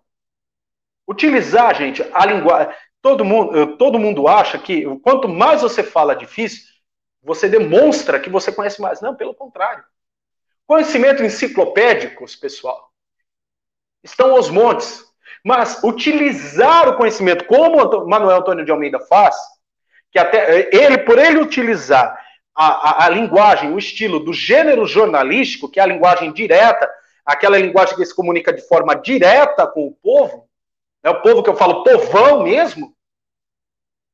[1.06, 2.74] utilizar, gente, a linguagem.
[3.00, 6.64] Todo mundo, todo mundo acha que quanto mais você fala difícil,
[7.22, 9.00] você demonstra que você conhece mais.
[9.00, 9.84] Não, pelo contrário.
[10.66, 12.88] Conhecimento enciclopédicos, pessoal,
[14.09, 15.04] estão aos montes.
[15.44, 19.36] Mas utilizar o conhecimento, como Manuel Antônio de Almeida faz,
[20.11, 22.18] que até ele, por ele utilizar
[22.54, 26.90] a, a, a, linguagem, o estilo do gênero jornalístico, que é a linguagem direta,
[27.24, 30.48] aquela linguagem que se comunica de forma direta com o povo,
[31.02, 32.94] é o povo que eu falo povão mesmo,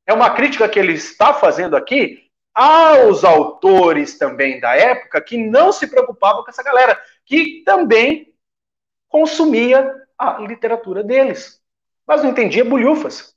[0.05, 5.71] é uma crítica que ele está fazendo aqui aos autores também da época que não
[5.71, 8.33] se preocupavam com essa galera, que também
[9.15, 11.61] consumia a literatura deles,
[12.05, 13.33] mas não entendia bulhufas.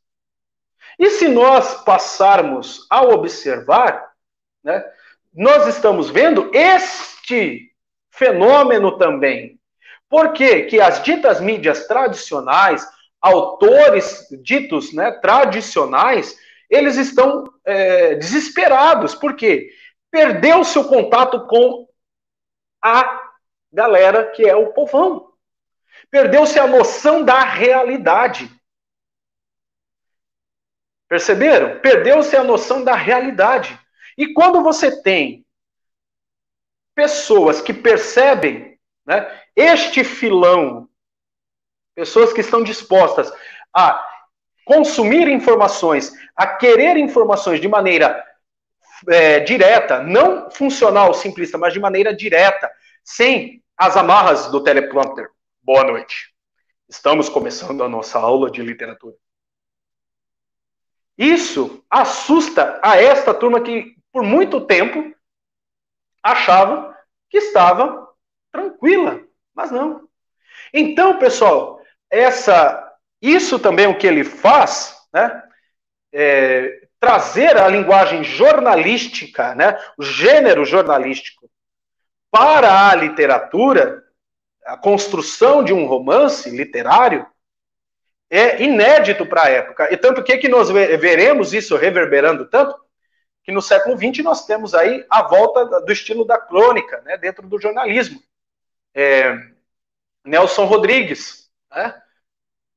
[0.99, 4.13] E se nós passarmos a observar,
[4.65, 4.85] né,
[5.33, 7.73] nós estamos vendo este
[8.11, 9.61] fenômeno também.
[10.09, 10.63] Por quê?
[10.63, 12.85] que as ditas mídias tradicionais,
[13.21, 16.37] autores ditos né, tradicionais,
[16.69, 19.15] eles estão é, desesperados.
[19.15, 19.71] Por quê?
[20.11, 21.87] Perdeu seu contato com
[22.83, 23.21] a
[23.73, 25.28] galera que é o povão.
[26.11, 28.51] Perdeu-se a noção da realidade.
[31.09, 31.81] Perceberam?
[31.81, 33.79] Perdeu-se a noção da realidade.
[34.17, 35.45] E quando você tem
[36.95, 40.89] pessoas que percebem né, este filão,
[41.95, 43.33] pessoas que estão dispostas
[43.73, 44.05] a
[44.65, 48.25] consumir informações, a querer informações de maneira
[49.09, 52.71] é, direta, não funcional, simplista, mas de maneira direta,
[53.05, 55.31] sem as amarras do teleprompter.
[55.69, 56.35] Boa noite.
[56.89, 59.15] Estamos começando a nossa aula de literatura.
[61.19, 65.15] Isso assusta a esta turma que, por muito tempo,
[66.23, 66.97] achava
[67.29, 68.09] que estava
[68.51, 69.23] tranquila,
[69.55, 70.09] mas não.
[70.73, 75.43] Então, pessoal, essa, isso também é o que ele faz, né?
[76.11, 79.79] É, trazer a linguagem jornalística, né?
[79.99, 81.47] O gênero jornalístico
[82.31, 84.08] para a literatura
[84.69, 87.27] a construção de um romance literário
[88.29, 89.91] é inédito para a época.
[89.91, 92.79] E tanto que, que nós veremos isso reverberando tanto
[93.43, 97.49] que no século XX nós temos aí a volta do estilo da crônica né, dentro
[97.49, 98.23] do jornalismo.
[98.95, 99.35] É,
[100.23, 101.51] Nelson Rodrigues.
[101.71, 102.03] Né?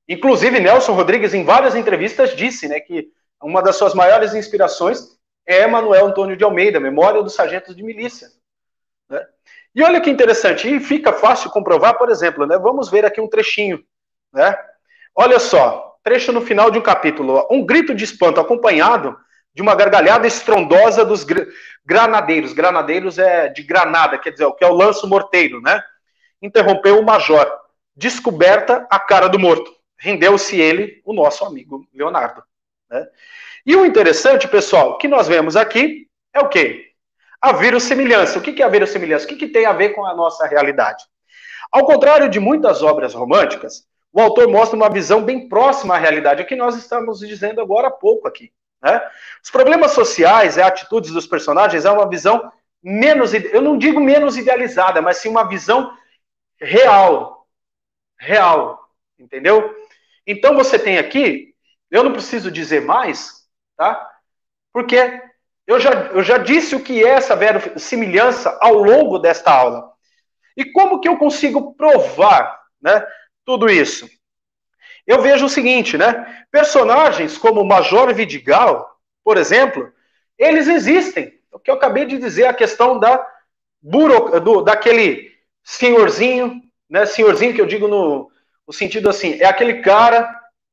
[0.07, 3.11] Inclusive, Nelson Rodrigues, em várias entrevistas, disse né, que
[3.43, 8.29] uma das suas maiores inspirações é Manuel Antônio de Almeida, Memória dos Sargentos de Milícia.
[9.09, 9.27] Né?
[9.74, 12.57] E olha que interessante, e fica fácil comprovar, por exemplo, né?
[12.57, 13.84] Vamos ver aqui um trechinho,
[14.34, 14.57] né?
[15.15, 19.17] Olha só, trecho no final de um capítulo, um grito de espanto acompanhado
[19.53, 21.26] de uma gargalhada estrondosa dos
[21.86, 22.53] granadeiros.
[22.53, 25.82] Granadeiros é de granada, quer dizer, o que é o lanço morteiro, né?
[26.41, 27.49] Interrompeu o major.
[27.95, 29.72] Descoberta a cara do morto.
[29.97, 32.41] Rendeu-se ele, o nosso amigo Leonardo.
[32.89, 33.05] Né?
[33.65, 36.90] E o interessante, pessoal, que nós vemos aqui é o quê?
[37.41, 38.37] A verossimilhança.
[38.37, 39.25] O que é a verossimilhança?
[39.25, 41.03] O que tem a ver com a nossa realidade?
[41.71, 46.43] Ao contrário de muitas obras românticas, o autor mostra uma visão bem próxima à realidade,
[46.43, 48.51] o que nós estamos dizendo agora há pouco aqui.
[48.81, 49.01] Né?
[49.41, 52.51] Os problemas sociais e atitudes dos personagens é uma visão
[52.83, 55.95] menos, eu não digo menos idealizada, mas sim uma visão
[56.59, 57.47] real.
[58.19, 58.89] Real.
[59.17, 59.73] Entendeu?
[60.27, 61.55] Então você tem aqui,
[61.89, 64.09] eu não preciso dizer mais, tá?
[64.73, 65.21] Porque
[65.68, 69.91] eu já, eu já disse o que é essa verossimilhança ao longo desta aula.
[70.55, 73.05] E como que eu consigo provar né,
[73.45, 74.09] tudo isso?
[75.05, 76.45] Eu vejo o seguinte, né?
[76.51, 79.91] Personagens como Major Vidigal, por exemplo,
[80.38, 81.34] eles existem.
[81.51, 83.26] O que eu acabei de dizer, a questão da
[83.82, 85.32] buro, do, daquele
[85.64, 87.05] senhorzinho, né?
[87.05, 88.32] Senhorzinho que eu digo no,
[88.68, 90.30] no sentido assim, é aquele cara,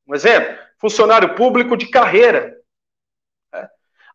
[0.07, 2.58] um exemplo, funcionário público de carreira?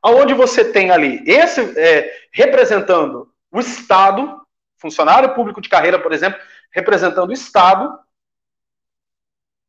[0.05, 4.39] Aonde você tem ali esse é, representando o Estado,
[4.77, 6.39] funcionário público de carreira, por exemplo,
[6.71, 7.99] representando o Estado,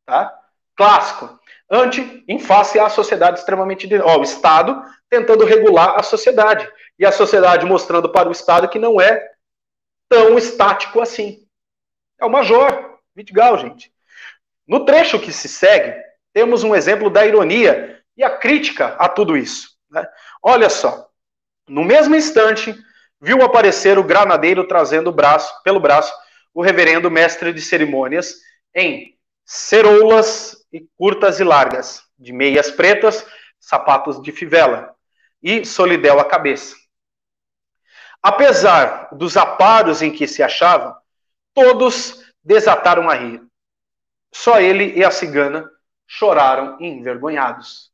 [0.04, 0.38] tá?
[0.76, 1.40] Clássico.
[1.70, 3.88] Ante, em face à sociedade extremamente.
[3.98, 6.70] Ó, o Estado tentando regular a sociedade.
[6.98, 9.32] E a sociedade mostrando para o Estado que não é
[10.06, 11.46] tão estático assim.
[12.20, 13.90] É o Major Vidigal, gente.
[14.68, 15.98] No trecho que se segue,
[16.34, 19.75] temos um exemplo da ironia e a crítica a tudo isso.
[19.96, 20.06] Né?
[20.42, 21.08] Olha só.
[21.66, 22.76] No mesmo instante,
[23.20, 26.12] viu aparecer o granadeiro trazendo braço, pelo braço
[26.52, 28.36] o reverendo mestre de cerimônias
[28.74, 33.26] em ceroulas e curtas e largas, de meias pretas,
[33.58, 34.94] sapatos de fivela
[35.42, 36.74] e solidel à cabeça.
[38.22, 40.96] Apesar dos aparos em que se achavam,
[41.54, 43.42] todos desataram a rir.
[44.32, 45.70] Só ele e a cigana
[46.06, 47.92] choraram envergonhados.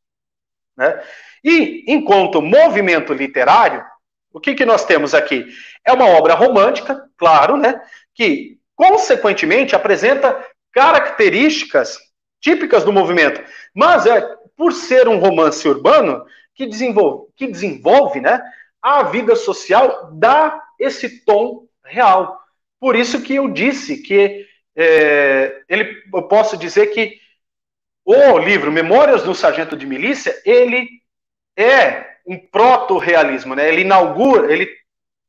[0.77, 1.03] Né?
[1.45, 3.84] E, enquanto movimento literário,
[4.32, 5.47] o que, que nós temos aqui?
[5.84, 7.80] É uma obra romântica, claro, né?
[8.14, 11.99] que, consequentemente, apresenta características
[12.40, 13.43] típicas do movimento,
[13.74, 14.20] mas é
[14.57, 16.24] por ser um romance urbano
[16.55, 18.40] que desenvolve, que desenvolve né,
[18.80, 22.38] a vida social, dá esse tom real.
[22.80, 27.20] Por isso que eu disse que é, ele, eu posso dizer que
[28.05, 30.88] o livro Memórias do Sargento de Milícia, ele
[31.57, 33.69] é um proto-realismo, né?
[33.69, 34.69] Ele inaugura, ele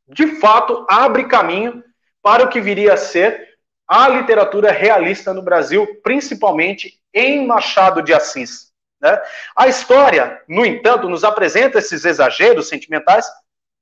[0.08, 1.84] de fato abre caminho
[2.22, 3.54] para o que viria a ser
[3.88, 8.72] a literatura realista no Brasil, principalmente em Machado de Assis.
[9.02, 9.22] Né?
[9.56, 13.28] A história, no entanto, nos apresenta esses exageros sentimentais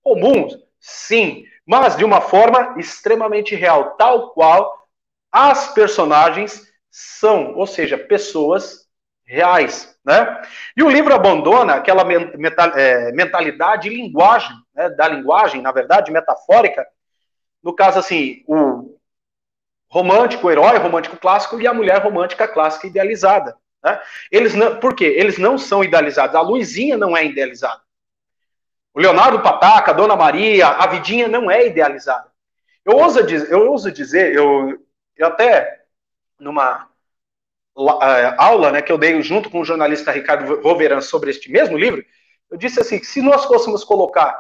[0.04, 4.88] comuns, sim, mas de uma forma extremamente real, tal qual
[5.32, 8.88] as personagens são, ou seja, pessoas
[9.32, 9.98] reais.
[10.04, 10.42] Né?
[10.76, 12.04] E o livro abandona aquela
[12.76, 16.86] é, mentalidade e linguagem, né, da linguagem, na verdade, metafórica.
[17.64, 18.98] No caso, assim, o
[19.90, 23.56] romântico, o herói romântico clássico e a mulher romântica clássica idealizada.
[23.84, 24.02] Né?
[24.30, 25.06] Eles não, por quê?
[25.06, 26.36] Eles não são idealizados.
[26.36, 27.82] A Luizinha não é idealizada.
[28.94, 32.30] O Leonardo Pataca, a Dona Maria, a Vidinha não é idealizada.
[32.84, 35.84] Eu ouso, eu ouso dizer, eu, eu até
[36.38, 36.91] numa
[38.38, 42.04] aula né, que eu dei junto com o jornalista Ricardo Roveran sobre este mesmo livro,
[42.50, 44.38] eu disse assim, que se nós fôssemos colocar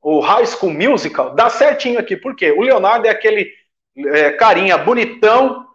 [0.00, 2.52] o High School Musical, dá certinho aqui, por quê?
[2.52, 3.52] O Leonardo é aquele
[3.96, 5.66] é, carinha bonitão,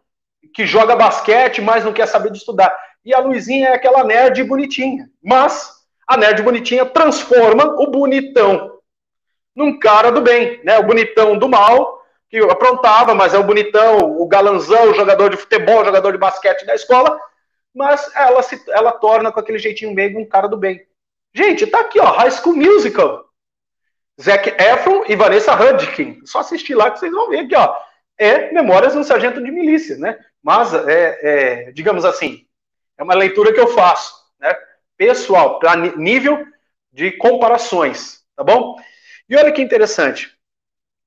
[0.54, 2.74] que joga basquete, mas não quer saber de estudar.
[3.04, 5.10] E a Luizinha é aquela nerd bonitinha.
[5.22, 5.70] Mas
[6.08, 8.80] a nerd bonitinha transforma o bonitão
[9.56, 10.80] num cara do bem, né?
[10.80, 11.95] O bonitão do mal,
[12.30, 16.18] que aprontava, mas é o bonitão, o galanzão, o jogador de futebol, o jogador de
[16.18, 17.20] basquete da escola,
[17.74, 20.86] mas ela se ela torna com aquele jeitinho meio um cara do bem.
[21.34, 23.26] Gente, tá aqui, ó, High School Musical.
[24.22, 26.30] Zac Efron e Vanessa Hudgens.
[26.30, 27.76] Só assistir lá que vocês vão ver aqui, ó
[28.18, 30.18] é Memórias de um Sargento de Milícia, né?
[30.42, 32.46] Mas, é, é, digamos assim,
[32.98, 34.56] é uma leitura que eu faço, né?
[34.98, 36.46] Pessoal, para nível
[36.92, 38.76] de comparações, tá bom?
[39.28, 40.35] E olha que interessante,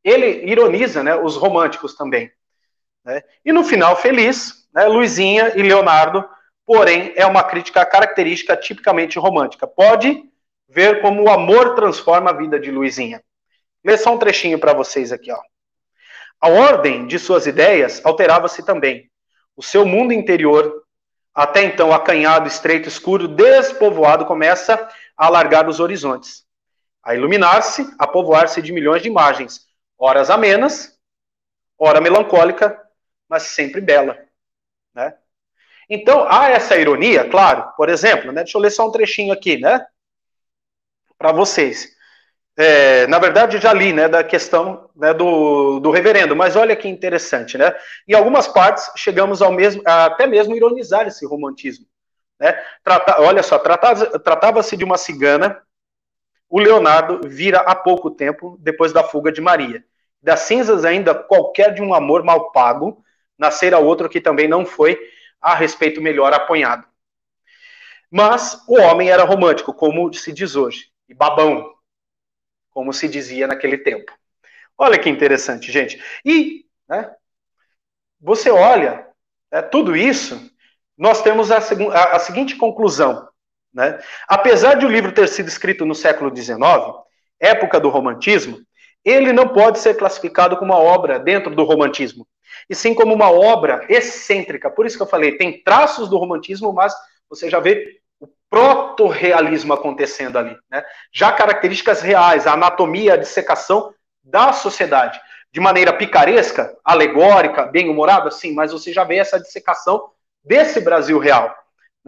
[0.09, 2.31] ele ironiza, né, os românticos também.
[3.05, 3.23] Né?
[3.45, 6.25] E no final, feliz, né, Luizinha e Leonardo,
[6.67, 9.67] porém, é uma crítica característica tipicamente romântica.
[9.67, 10.23] Pode
[10.69, 13.23] ver como o amor transforma a vida de Luizinha.
[13.85, 15.41] Lê só um trechinho para vocês aqui, ó.
[16.41, 19.11] A ordem de suas ideias alterava-se também.
[19.57, 20.85] O seu mundo interior,
[21.35, 26.45] até então acanhado, estreito, escuro, despovoado, começa a alargar os horizontes,
[27.03, 29.68] a iluminar-se, a povoar-se de milhões de imagens,
[29.99, 30.97] horas amenas,
[31.79, 32.81] hora melancólica,
[33.29, 34.19] mas sempre bela.
[34.95, 35.15] Né?
[35.91, 39.59] Então, há essa ironia, claro, por exemplo, né, deixa eu ler só um trechinho aqui,
[39.59, 39.87] né,
[41.19, 41.89] para vocês.
[42.57, 46.89] é, na verdade, já li, né, da questão né, do, do reverendo, mas olha que
[46.89, 47.73] interessante, né?
[48.07, 51.87] Em algumas partes, chegamos ao mesmo, até mesmo ironizar esse romantismo.
[52.41, 52.53] Né?
[52.83, 55.63] Trata, olha só, tratava-se de uma cigana,
[56.49, 59.85] o Leonardo vira há pouco tempo, depois da fuga de Maria.
[60.23, 63.05] Das cinzas ainda, qualquer de um amor mal pago,
[63.37, 64.99] nascer a outro que também não foi
[65.41, 66.87] a respeito melhor apanhado.
[68.11, 71.75] Mas o homem era romântico, como se diz hoje, e babão,
[72.71, 74.13] como se dizia naquele tempo.
[74.77, 76.03] Olha que interessante, gente.
[76.25, 77.15] E né,
[78.21, 79.07] você olha
[79.51, 80.51] é, tudo isso,
[80.97, 83.28] nós temos a, a, a seguinte conclusão.
[83.73, 83.99] Né?
[84.27, 86.59] Apesar de o livro ter sido escrito no século XIX,
[87.41, 88.59] época do romantismo,
[89.05, 92.27] ele não pode ser classificado como uma obra dentro do romantismo,
[92.69, 94.71] e sim como uma obra excêntrica.
[94.71, 96.93] Por isso que eu falei, tem traços do romantismo, mas
[97.29, 100.57] você já vê o proto-realismo acontecendo ali.
[100.71, 100.85] Né?
[101.13, 105.21] Já características reais, a anatomia, a dissecação da sociedade.
[105.53, 110.11] De maneira picaresca, alegórica, bem-humorada, sim, mas você já vê essa dissecação
[110.45, 111.55] desse Brasil real.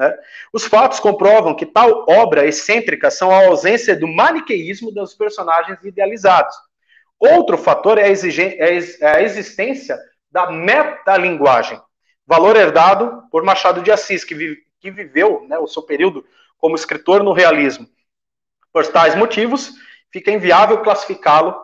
[0.00, 0.16] Né?
[0.50, 6.56] Os fatos comprovam que tal obra excêntrica são a ausência do maniqueísmo dos personagens idealizados.
[7.18, 9.98] Outro fator é a, é a existência
[10.32, 11.78] da metalinguagem,
[12.26, 16.24] valor herdado por Machado de Assis, que, que viveu né, o seu período
[16.56, 17.86] como escritor no realismo.
[18.72, 19.70] Por tais motivos,
[20.10, 21.54] fica inviável classificá-lo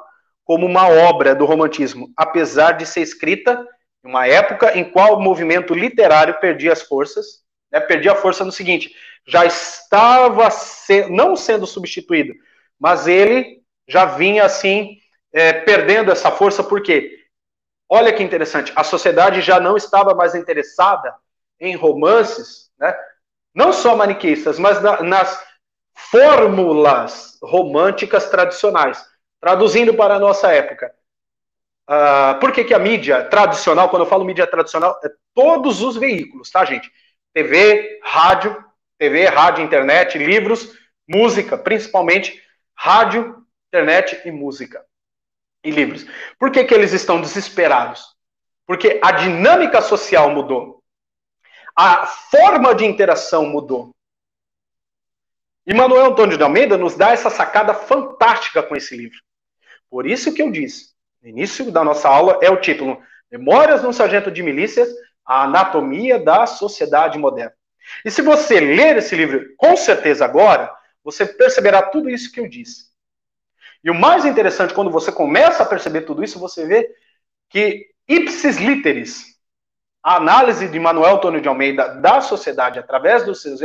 [0.45, 3.66] como uma obra do romantismo, apesar de ser escrita
[4.05, 7.46] em uma época em qual o movimento literário perdia as forças,
[7.77, 8.95] né, perdia a força no seguinte,
[9.27, 12.35] já estava se, não sendo substituído,
[12.79, 14.99] mas ele já vinha assim
[15.33, 17.18] é, perdendo essa força, por quê?
[17.89, 21.14] Olha que interessante, a sociedade já não estava mais interessada
[21.61, 22.97] em romances, né?
[23.55, 25.43] não só maniqueístas, mas na, nas
[25.95, 29.05] fórmulas românticas tradicionais.
[29.41, 30.93] Traduzindo para a nossa época.
[31.89, 35.97] Uh, por que, que a mídia tradicional, quando eu falo mídia tradicional, é todos os
[35.97, 36.91] veículos, tá, gente?
[37.37, 38.64] TV, rádio,
[38.97, 40.72] TV, rádio, internet, livros,
[41.07, 42.43] música, principalmente
[42.74, 44.82] rádio, internet e música
[45.62, 46.07] e livros.
[46.39, 48.16] Por que, que eles estão desesperados?
[48.66, 50.82] Porque a dinâmica social mudou.
[51.76, 53.95] A forma de interação mudou.
[55.66, 59.18] E Manuel Antônio de Almeida nos dá essa sacada fantástica com esse livro.
[59.91, 62.99] Por isso que eu disse, no início da nossa aula, é o título
[63.30, 64.89] Memórias de um Sargento de Milícias,
[65.27, 67.55] a Anatomia da Sociedade Moderna.
[68.05, 70.72] E se você ler esse livro, com certeza agora,
[71.03, 72.87] você perceberá tudo isso que eu disse.
[73.83, 76.89] E o mais interessante, quando você começa a perceber tudo isso, você vê
[77.49, 79.37] que ipsis literis,
[80.03, 83.61] a análise de Manuel Antônio de Almeida da sociedade através dos seus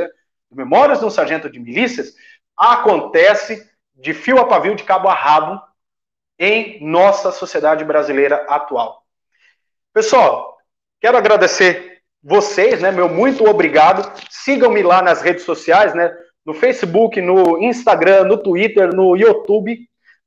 [0.51, 2.13] Memórias de um Sargento de Milícias
[2.57, 5.61] acontece de fio a pavio, de cabo a rabo,
[6.37, 9.05] em nossa sociedade brasileira atual.
[9.93, 10.50] Pessoal,
[11.01, 12.91] quero agradecer vocês, né?
[12.91, 14.09] Meu muito obrigado.
[14.29, 16.15] Sigam-me lá nas redes sociais, né?
[16.45, 19.77] No Facebook, no Instagram, no Twitter, no YouTube.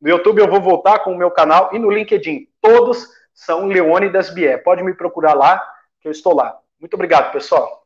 [0.01, 2.49] No YouTube eu vou voltar com o meu canal e no LinkedIn.
[2.61, 4.62] Todos são Leônidas Bier.
[4.62, 5.62] Pode me procurar lá,
[6.01, 6.59] que eu estou lá.
[6.79, 7.85] Muito obrigado, pessoal.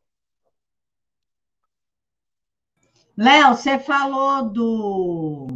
[3.15, 5.47] Léo, você falou do.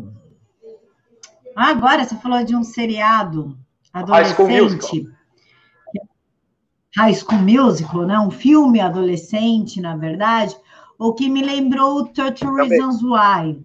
[1.55, 3.57] Ah, agora você falou de um seriado
[3.93, 5.07] adolescente.
[6.95, 8.05] High School Musical.
[8.05, 8.19] Né?
[8.19, 10.55] Um filme adolescente, na verdade.
[10.97, 13.63] O que me lembrou o 30 Reasons Why,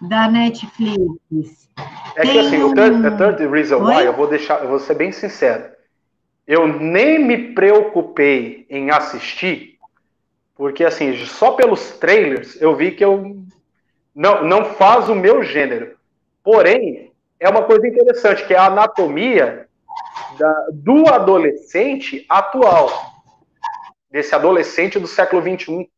[0.00, 1.68] da Netflix.
[2.16, 5.12] É que assim, o third, third Reason Why, eu vou deixar, eu vou ser bem
[5.12, 5.64] sincero.
[6.46, 9.78] Eu nem me preocupei em assistir,
[10.56, 13.36] porque assim, só pelos trailers eu vi que eu
[14.14, 15.96] não, não faz o meu gênero.
[16.42, 19.67] Porém, é uma coisa interessante, que é a anatomia
[20.38, 22.88] da, do adolescente atual.
[24.10, 25.90] Desse adolescente do século XXI.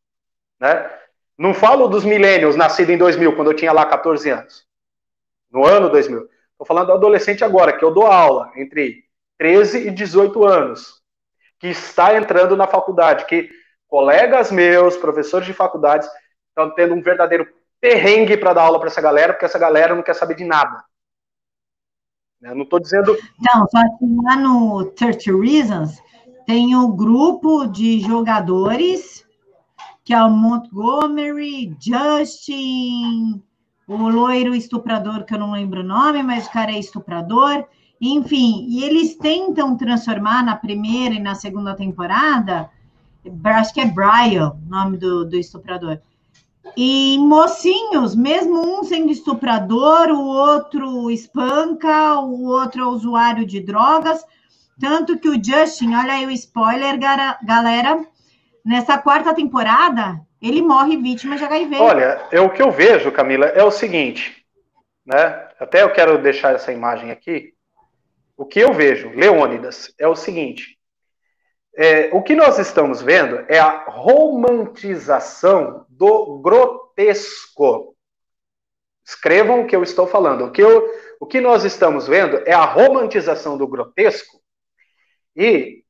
[0.59, 0.90] Né?
[1.38, 4.70] Não falo dos millennials, nascido em 2000, quando eu tinha lá 14 anos
[5.51, 6.28] no ano 2000.
[6.53, 9.05] Estou falando do adolescente agora, que eu dou aula, entre
[9.38, 11.01] 13 e 18 anos,
[11.59, 13.51] que está entrando na faculdade, que
[13.88, 16.09] colegas meus, professores de faculdades,
[16.48, 17.48] estão tendo um verdadeiro
[17.80, 20.84] perrengue para dar aula para essa galera, porque essa galera não quer saber de nada.
[22.43, 23.16] Eu não estou dizendo.
[23.38, 26.01] Não, só que lá no 30 Reasons
[26.47, 29.26] tem o um grupo de jogadores,
[30.05, 33.43] que é o Montgomery, Justin,
[33.86, 37.66] o loiro estuprador, que eu não lembro o nome, mas o cara é estuprador.
[38.01, 42.70] Enfim, e eles tentam transformar na primeira e na segunda temporada,
[43.45, 46.01] acho que é Brian, o nome do, do estuprador.
[46.76, 54.24] E mocinhos, mesmo um sendo estuprador, o outro espanca, o outro é usuário de drogas.
[54.78, 56.98] Tanto que o Justin, olha aí o spoiler,
[57.42, 58.04] galera,
[58.64, 61.76] nessa quarta temporada, ele morre vítima de HIV.
[61.76, 64.44] Olha, é o que eu vejo, Camila, é o seguinte,
[65.04, 65.48] né?
[65.58, 67.52] Até eu quero deixar essa imagem aqui.
[68.36, 70.78] O que eu vejo, Leônidas, é o seguinte:
[71.76, 77.94] é, o que nós estamos vendo é a romantização do grotesco.
[79.05, 80.46] Escrevam o que eu estou falando.
[80.46, 80.88] O que, eu,
[81.20, 84.40] o que nós estamos vendo é a romantização do grotesco.
[85.36, 85.84] E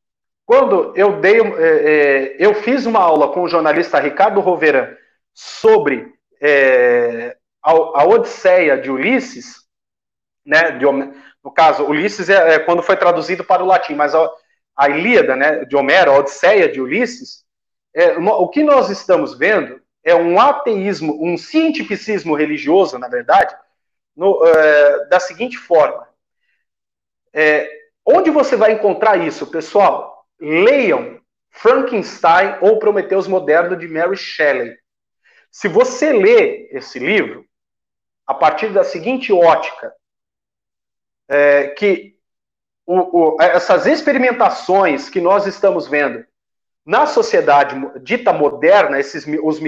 [0.44, 4.96] quando eu dei, é, é, eu fiz uma aula com o jornalista Ricardo Roveran
[5.32, 9.61] sobre é, a, a, Odisseia de Ulisses,
[10.44, 10.72] né?
[10.72, 14.28] De, no caso, Ulisses é, é, quando foi traduzido para o latim, mas a,
[14.76, 15.64] a Ilíada, né?
[15.66, 17.44] De Homero, a Odisseia de Ulisses,
[17.94, 23.55] é, o que nós estamos vendo é um ateísmo, um cientificismo religioso, na verdade,
[24.16, 26.09] no, é, da seguinte forma.
[28.07, 30.11] onde você vai encontrar isso, pessoal?
[30.40, 31.20] leiam
[31.51, 34.76] Frankenstein ou Prometeus Moderno de Mary Shelley.
[35.51, 37.44] Se você lê esse livro,
[38.26, 39.92] a partir da seguinte ótica,
[41.28, 42.16] é, que
[42.86, 46.24] o, o, essas experimentações que nós estamos vendo
[46.86, 49.61] na sociedade dita moderna, esses os,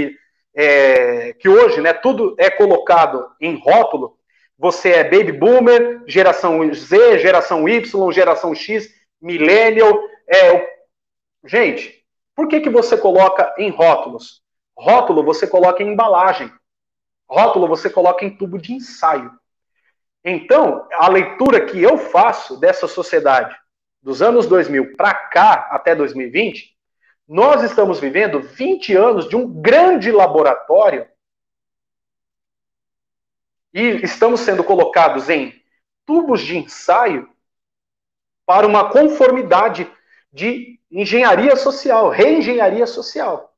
[0.54, 4.18] é, que hoje né, tudo é colocado em rótulo,
[4.58, 8.88] você é baby boomer, geração Z, geração Y, geração X,
[9.20, 9.98] millennial,
[10.28, 10.68] é,
[11.44, 14.42] gente, por que, que você coloca em rótulos?
[14.76, 16.50] Rótulo você coloca em embalagem.
[17.28, 19.30] Rótulo você coloca em tubo de ensaio.
[20.24, 23.56] Então, a leitura que eu faço dessa sociedade
[24.02, 26.76] dos anos 2000 para cá, até 2020,
[27.32, 31.08] nós estamos vivendo 20 anos de um grande laboratório
[33.72, 35.58] e estamos sendo colocados em
[36.04, 37.26] tubos de ensaio
[38.44, 39.90] para uma conformidade
[40.30, 43.56] de engenharia social, reengenharia social.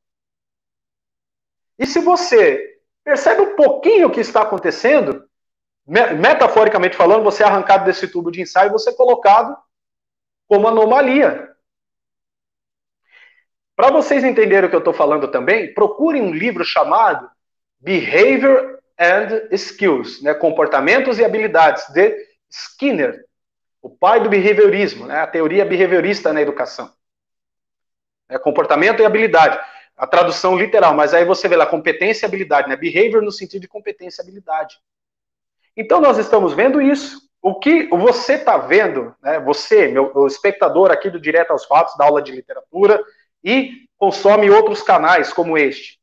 [1.76, 5.28] E se você percebe um pouquinho o que está acontecendo,
[5.84, 9.58] metaforicamente falando, você é arrancado desse tubo de ensaio e você é colocado
[10.46, 11.53] como anomalia.
[13.76, 17.28] Para vocês entenderem o que eu estou falando também, procurem um livro chamado
[17.80, 22.14] Behavior and Skills, né, Comportamentos e Habilidades, de
[22.48, 23.24] Skinner
[23.84, 25.20] o pai do behaviorismo, né?
[25.20, 26.90] a teoria behaviorista na educação.
[28.30, 29.60] É comportamento e habilidade.
[29.94, 32.76] A tradução literal, mas aí você vê lá competência e habilidade, né?
[32.76, 34.78] Behavior no sentido de competência e habilidade.
[35.76, 37.28] Então nós estamos vendo isso.
[37.42, 39.38] O que você está vendo, né?
[39.40, 42.98] Você, meu espectador aqui do Direto aos Fatos, da aula de literatura,
[43.44, 46.00] e consome outros canais como este.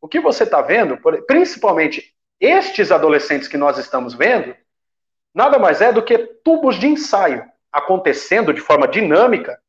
[0.00, 4.56] O que você está vendo, principalmente estes adolescentes que nós estamos vendo,
[5.32, 9.60] nada mais é do que tubos de ensaio acontecendo de forma dinâmica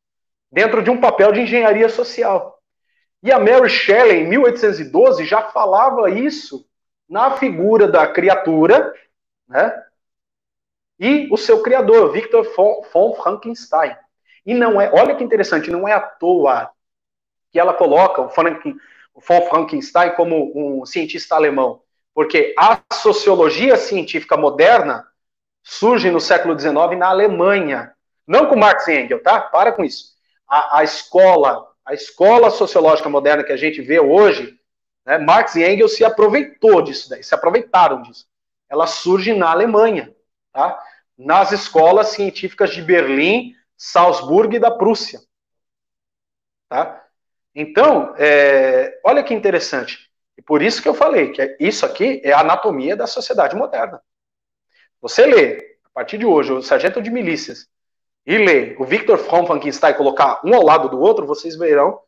[0.52, 2.60] dentro de um papel de engenharia social.
[3.22, 6.66] E a Mary Shelley, em 1812, já falava isso
[7.08, 8.94] na figura da criatura,
[9.48, 9.84] né?
[11.00, 13.96] E o seu criador, Victor von Frankenstein.
[14.46, 16.72] E não é, olha que interessante, não é à toa
[17.52, 18.76] que ela coloca o, Franken,
[19.14, 21.82] o von Frankenstein como um cientista alemão,
[22.14, 25.08] porque a sociologia científica moderna
[25.64, 27.94] surge no século XIX na Alemanha.
[28.26, 29.40] Não com Marx e Engels, tá?
[29.40, 30.16] Para com isso.
[30.48, 34.58] A, a escola, a escola sociológica moderna que a gente vê hoje,
[35.06, 38.26] né, Marx e Engels se aproveitou disso daí, se aproveitaram disso.
[38.70, 40.14] Ela surge na Alemanha,
[40.54, 40.82] tá?
[41.18, 45.20] Nas escolas científicas de Berlim, Salzburgo e da Prússia.
[46.70, 47.04] Tá?
[47.54, 50.10] Então, é, olha que interessante.
[50.38, 54.02] E por isso que eu falei que isso aqui é a anatomia da sociedade moderna.
[55.02, 57.68] Você lê, a partir de hoje, o Sargento de Milícias
[58.26, 62.00] e lê o Victor von Frankenstein colocar um ao lado do outro, vocês verão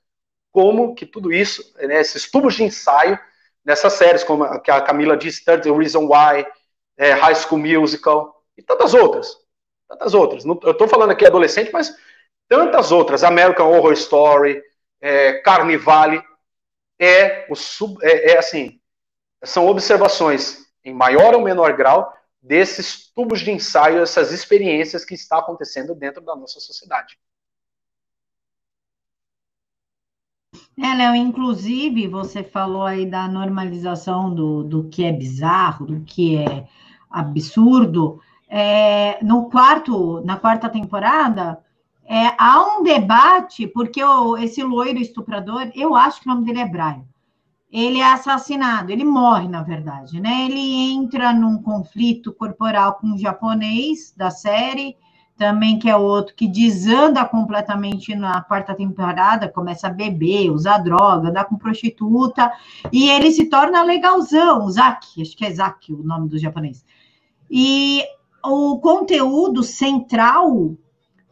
[0.52, 3.20] como que tudo isso, né, esses tubos de ensaio,
[3.66, 6.46] nessas séries, como a, que a Camila disse, Third Reason Why,
[6.96, 9.36] é, High School Musical, e tantas outras.
[9.90, 10.46] Tantas outras.
[10.46, 11.96] eu estou falando aqui adolescente, mas
[12.48, 13.24] tantas outras.
[13.24, 14.62] American Horror Story,
[15.04, 16.24] é, Carnivale,
[16.98, 18.80] é, o sub, é, é assim,
[19.44, 25.40] são observações em maior ou menor grau desses tubos de ensaio, essas experiências que está
[25.40, 27.20] acontecendo dentro da nossa sociedade.
[30.82, 36.38] É, Léo, inclusive você falou aí da normalização do, do que é bizarro, do que
[36.38, 36.66] é
[37.10, 38.22] absurdo.
[38.48, 41.62] É, no quarto, na quarta temporada,
[42.06, 46.60] é, há um debate, porque o, esse loiro estuprador, eu acho que o nome dele
[46.60, 47.06] é Brian.
[47.72, 50.46] ele é assassinado, ele morre, na verdade, né?
[50.46, 54.96] Ele entra num conflito corporal com um japonês da série,
[55.36, 61.30] também que é outro que desanda completamente na quarta temporada, começa a beber, usar droga,
[61.30, 62.52] andar com prostituta,
[62.92, 66.86] e ele se torna legalzão, Zaki, acho que é Zaki o nome do japonês.
[67.50, 68.04] E
[68.46, 70.76] o conteúdo central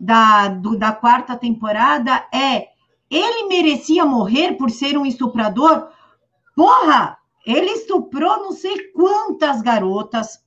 [0.01, 2.69] da, do, da quarta temporada é
[3.07, 5.89] ele merecia morrer por ser um estuprador?
[6.55, 7.19] Porra!
[7.45, 10.39] Ele estuprou não sei quantas garotas,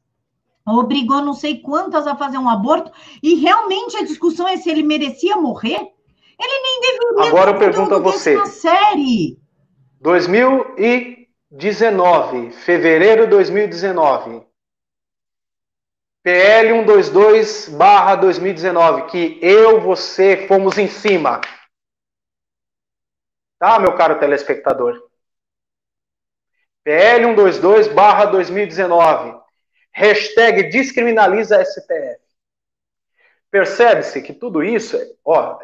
[0.66, 2.90] obrigou não sei quantas a fazer um aborto,
[3.22, 5.76] e realmente a discussão é se ele merecia morrer?
[5.76, 8.46] Ele nem deveria Agora eu pergunto a você.
[8.46, 9.38] Série.
[10.00, 14.42] 2019, fevereiro de 2019.
[16.24, 21.42] PL 122/2019, que eu, você fomos em cima.
[23.58, 25.06] Tá, meu caro telespectador?
[26.82, 29.38] PL 122/2019.
[29.92, 32.24] Hashtag descriminaliza STF.
[33.50, 35.58] Percebe-se que tudo isso, ó,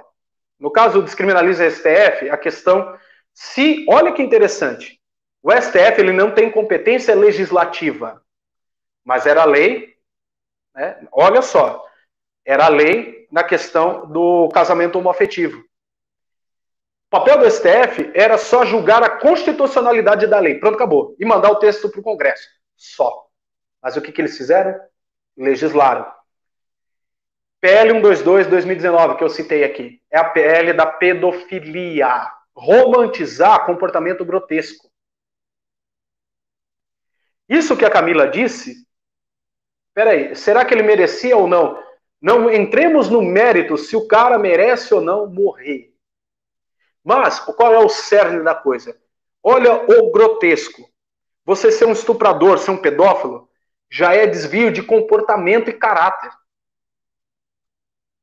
[0.59, 2.99] no caso do descriminaliza STF, a questão
[3.33, 5.01] se, olha que interessante,
[5.43, 8.23] o STF ele não tem competência legislativa,
[9.03, 9.99] mas era lei,
[10.75, 11.07] né?
[11.13, 11.85] Olha só,
[12.45, 15.59] era lei na questão do casamento homoafetivo.
[15.59, 20.61] O papel do STF era só julgar a constitucionalidade da lei.
[20.61, 21.17] Pronto, acabou.
[21.19, 22.49] E mandar o texto para o Congresso.
[22.77, 23.27] Só.
[23.83, 24.79] Mas o que, que eles fizeram?
[25.37, 26.07] Legislaram.
[27.61, 32.31] PL 122-2019, que eu citei aqui, é a PL da pedofilia.
[32.55, 34.91] Romantizar comportamento grotesco.
[37.49, 38.87] Isso que a Camila disse,
[40.01, 41.79] peraí, será que ele merecia ou não?
[42.23, 45.93] Não entremos no mérito se o cara merece ou não morrer.
[47.05, 48.99] Mas qual é o cerne da coisa?
[49.43, 50.89] Olha o grotesco.
[51.45, 53.47] Você ser um estuprador, ser um pedófilo,
[53.91, 56.31] já é desvio de comportamento e caráter.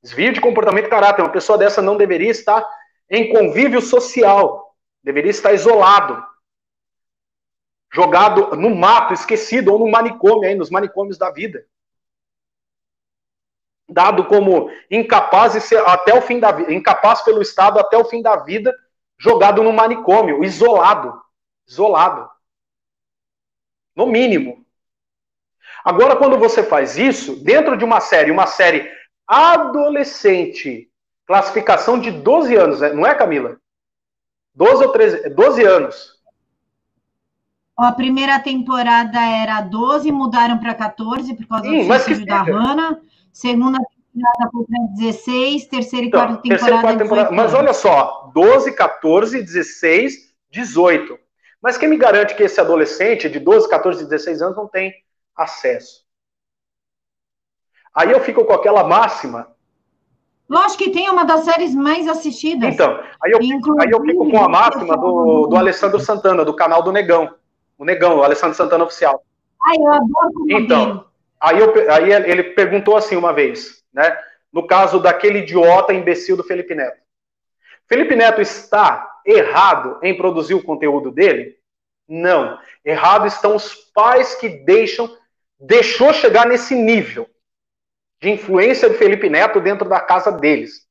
[0.01, 1.21] Desvio de comportamento e caráter.
[1.21, 2.67] Uma pessoa dessa não deveria estar
[3.07, 6.25] em convívio social, deveria estar isolado,
[7.93, 11.65] jogado no mato, esquecido, ou no manicômio, aí, nos manicômios da vida.
[13.89, 18.35] Dado como incapaz até o fim da vida, incapaz pelo Estado até o fim da
[18.37, 18.75] vida,
[19.17, 21.21] jogado no manicômio, isolado.
[21.65, 22.29] Isolado.
[23.95, 24.65] No mínimo.
[25.83, 28.91] Agora, quando você faz isso, dentro de uma série, uma série
[29.25, 30.91] adolescente,
[31.25, 32.91] classificação de 12 anos, né?
[32.91, 33.57] não é, Camila?
[34.53, 36.16] 12 ou 13, 12 anos.
[37.77, 42.99] A primeira temporada era 12, mudaram para 14 por causa Sim, do suicídio da Hannah.
[43.31, 46.81] Segunda temporada foi para 16, terceira e então, quarta temporada.
[46.81, 47.31] Quarta temporada.
[47.31, 51.19] Mas olha só, 12, 14, 16, 18.
[51.61, 54.91] Mas quem me garante que esse adolescente de 12, 14, 16 anos não tem
[55.35, 56.03] acesso.
[57.93, 59.47] Aí eu fico com aquela máxima.
[60.49, 62.73] Lógico que tem uma das séries mais assistidas.
[62.73, 66.55] Então, aí eu, fico, aí eu fico com a máxima do, do Alessandro Santana, do
[66.55, 67.36] canal do Negão.
[67.77, 69.23] O Negão, o Alessandro Santana Oficial.
[69.61, 71.05] Ai, eu adoro Então,
[71.39, 74.17] aí, eu, aí ele perguntou assim uma vez, né?
[74.51, 76.99] No caso daquele idiota imbecil do Felipe Neto.
[77.87, 81.57] Felipe Neto está errado em produzir o conteúdo dele?
[82.07, 82.57] Não.
[82.83, 85.09] Errado estão os pais que deixam
[85.59, 87.27] deixou chegar nesse nível
[88.21, 90.87] de influência do Felipe Neto dentro da casa deles.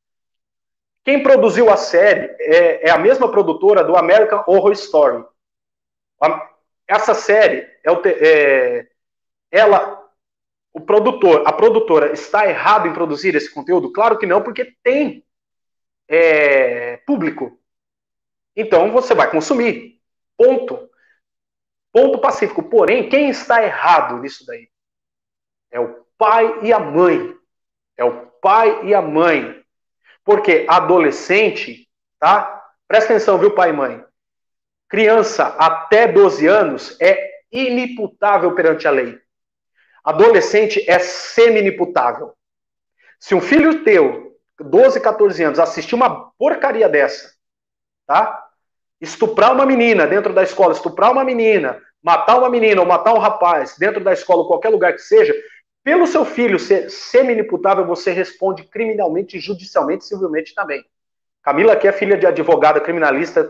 [1.04, 5.24] Quem produziu a série é, é a mesma produtora do American Horror Story.
[6.88, 8.86] Essa série é, o, é
[9.50, 10.04] ela,
[10.72, 13.92] o produtor, a produtora está errado em produzir esse conteúdo?
[13.92, 15.24] Claro que não, porque tem
[16.08, 17.58] é, público.
[18.54, 20.00] Então você vai consumir.
[20.36, 20.88] Ponto.
[21.92, 22.62] Ponto pacífico.
[22.62, 24.68] Porém, quem está errado nisso daí?
[25.70, 27.34] É o pai e a mãe.
[27.96, 29.64] É o pai e a mãe.
[30.24, 31.88] Porque adolescente,
[32.18, 32.64] tá?
[32.86, 34.05] Presta atenção, viu, pai e mãe?
[34.96, 39.18] Criança até 12 anos é inimputável perante a lei.
[40.02, 42.32] Adolescente é semi-inimputável.
[43.20, 47.30] Se um filho teu, 12, 14 anos, assistir uma porcaria dessa,
[48.06, 48.42] tá?
[48.98, 53.18] Estuprar uma menina dentro da escola, estuprar uma menina, matar uma menina ou matar um
[53.18, 55.34] rapaz dentro da escola, ou qualquer lugar que seja,
[55.84, 60.82] pelo seu filho ser semi-inimputável, você responde criminalmente, judicialmente, civilmente também.
[61.42, 63.46] Camila, que é filha de advogada criminalista,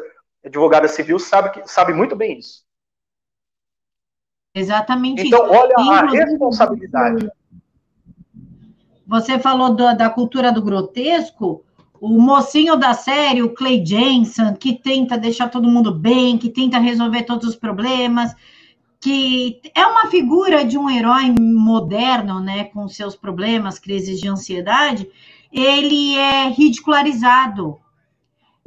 [0.46, 2.64] advogada civil, sabe, que, sabe muito bem isso.
[4.54, 5.54] Exatamente então, isso.
[5.54, 7.28] olha Inclusive, a responsabilidade.
[9.06, 11.62] Você falou do, da cultura do grotesco.
[12.00, 16.78] o mocinho da série, o Clay Jensen, que tenta deixar todo mundo bem, que tenta
[16.78, 18.34] resolver todos os problemas,
[19.00, 25.08] que é uma figura de um herói moderno, né, com seus problemas, crises de ansiedade,
[25.52, 27.78] ele é ridicularizado.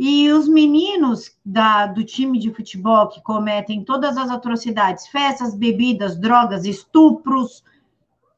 [0.01, 6.17] E os meninos da, do time de futebol que cometem todas as atrocidades, festas, bebidas,
[6.17, 7.65] drogas, estupros,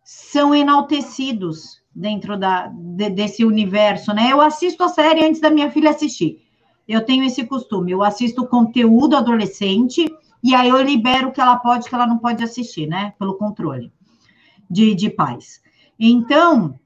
[0.04, 4.32] são enaltecidos dentro da, de, desse universo, né?
[4.32, 6.42] Eu assisto a série antes da minha filha assistir.
[6.88, 10.12] Eu tenho esse costume, eu assisto conteúdo adolescente
[10.44, 13.14] e aí eu libero o que ela pode, que ela não pode assistir, né?
[13.20, 13.94] Pelo controle
[14.68, 15.62] de, de pais.
[16.00, 16.80] Então,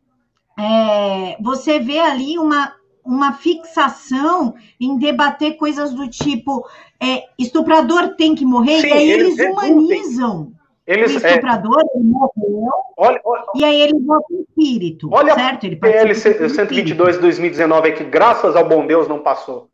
[0.59, 2.73] é, você vê ali uma,
[3.05, 6.67] uma fixação em debater coisas do tipo
[6.99, 10.51] é, estuprador tem que morrer, Sim, e aí eles, eles humanizam.
[10.87, 11.97] Eles, o é, estuprador é...
[11.97, 15.65] ele morreu, olha, olha, e aí ele volta o espírito, olha certo?
[15.65, 19.69] Ele PL 122 de 2019 é que, graças ao bom Deus, não passou.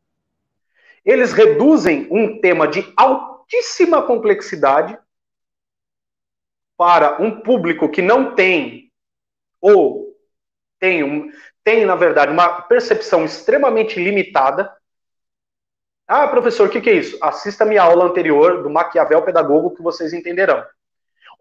[1.04, 4.98] Eles reduzem um tema de altíssima complexidade
[6.78, 8.90] para um público que não tem,
[9.60, 10.16] ou
[10.80, 11.30] tem, um,
[11.64, 14.72] tem na verdade, uma percepção extremamente limitada.
[16.08, 17.18] Ah, professor, o que, que é isso?
[17.22, 20.66] Assista a minha aula anterior do Maquiavel Pedagogo que vocês entenderão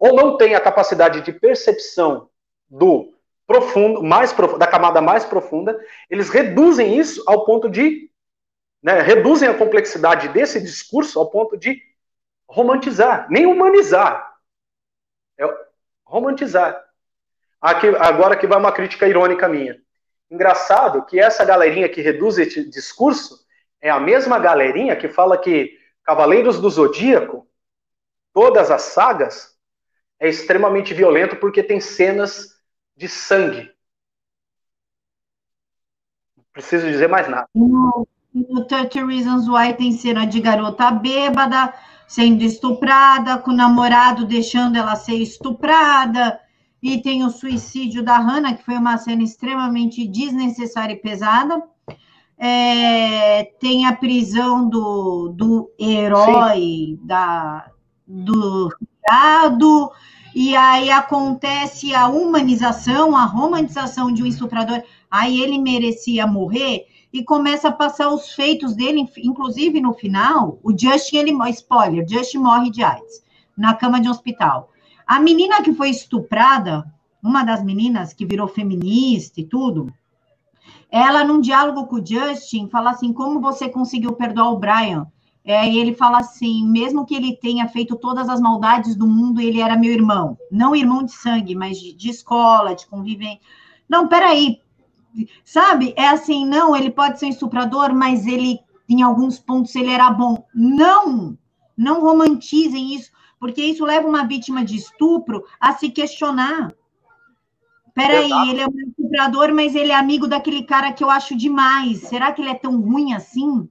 [0.01, 2.27] ou não tem a capacidade de percepção
[2.67, 3.13] do
[3.45, 5.79] profundo, mais da camada mais profunda,
[6.09, 8.09] eles reduzem isso ao ponto de
[8.81, 11.79] né, reduzem a complexidade desse discurso ao ponto de
[12.49, 14.37] romantizar, nem humanizar,
[15.37, 15.43] é
[16.03, 16.83] romantizar.
[17.61, 19.79] Aqui, agora que vai uma crítica irônica minha.
[20.31, 23.45] Engraçado que essa galerinha que reduz esse discurso
[23.81, 27.45] é a mesma galerinha que fala que Cavaleiros do Zodíaco,
[28.33, 29.57] todas as sagas,
[30.17, 32.55] é extremamente violento porque tem cenas
[32.95, 33.69] de sangue.
[36.37, 37.47] Não preciso dizer mais nada.
[37.53, 41.73] No, no 30 Reasons Why tem cena de garota bêbada
[42.07, 46.39] sendo estuprada, com o namorado deixando ela ser estuprada.
[46.81, 51.61] E tem o suicídio da Hannah, que foi uma cena extremamente desnecessária e pesada.
[52.37, 57.69] É, tem a prisão do, do herói da,
[58.07, 59.91] do cuidado,
[60.33, 67.23] e aí acontece a humanização, a romantização de um estuprador, aí ele merecia morrer, e
[67.23, 72.71] começa a passar os feitos dele, inclusive no final, o Justin, ele, spoiler, Justin morre
[72.71, 73.21] de AIDS,
[73.57, 74.70] na cama de um hospital.
[75.11, 76.85] A menina que foi estuprada,
[77.21, 79.93] uma das meninas que virou feminista e tudo,
[80.89, 85.05] ela, num diálogo com o Justin, fala assim, como você conseguiu perdoar o Brian?
[85.43, 89.41] É, e ele fala assim: mesmo que ele tenha feito todas as maldades do mundo,
[89.41, 90.37] ele era meu irmão.
[90.49, 93.41] Não irmão de sangue, mas de, de escola, de convivência.
[93.89, 94.61] Não, peraí.
[95.43, 95.93] Sabe?
[95.97, 100.09] É assim: não, ele pode ser um estuprador, mas ele, em alguns pontos, ele era
[100.09, 100.45] bom.
[100.55, 101.37] Não!
[101.75, 103.11] Não romantizem isso,
[103.41, 106.71] porque isso leva uma vítima de estupro a se questionar.
[107.91, 108.49] Peraí, Exato.
[108.51, 112.01] ele é um estuprador, mas ele é amigo daquele cara que eu acho demais.
[112.01, 113.67] Será que ele é tão ruim assim?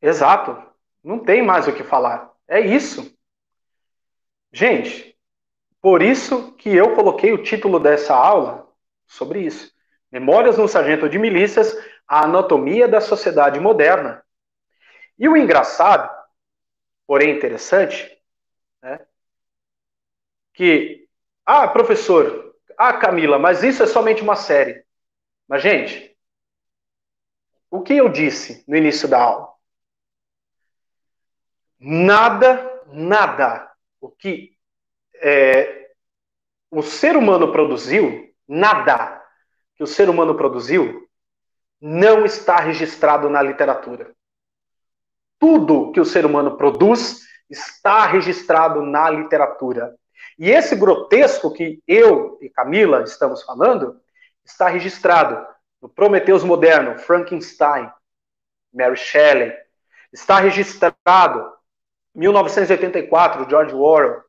[0.00, 0.56] Exato.
[1.04, 2.32] Não tem mais o que falar.
[2.48, 3.14] É isso.
[4.50, 5.14] Gente,
[5.78, 8.66] por isso que eu coloquei o título dessa aula
[9.06, 9.70] sobre isso.
[10.10, 11.76] Memórias no Sargento de Milícias,
[12.08, 14.24] a anatomia da sociedade moderna.
[15.18, 16.10] E o engraçado,
[17.06, 18.17] porém interessante,
[18.82, 19.06] né,
[20.54, 21.08] que,
[21.46, 24.84] ah, professor, ah, Camila, mas isso é somente uma série.
[25.46, 26.16] Mas, gente,
[27.70, 29.52] o que eu disse no início da aula?
[31.78, 34.56] Nada, nada o que
[35.14, 35.90] é,
[36.70, 39.22] o ser humano produziu, nada
[39.76, 41.08] que o ser humano produziu,
[41.80, 44.14] não está registrado na literatura.
[45.38, 49.94] Tudo que o ser humano produz está registrado na literatura.
[50.38, 54.00] E esse grotesco que eu e Camila estamos falando
[54.44, 55.46] está registrado
[55.80, 57.90] no Prometeus Moderno, Frankenstein,
[58.72, 59.52] Mary Shelley.
[60.12, 61.52] Está registrado
[62.14, 64.22] 1984, George Orwell.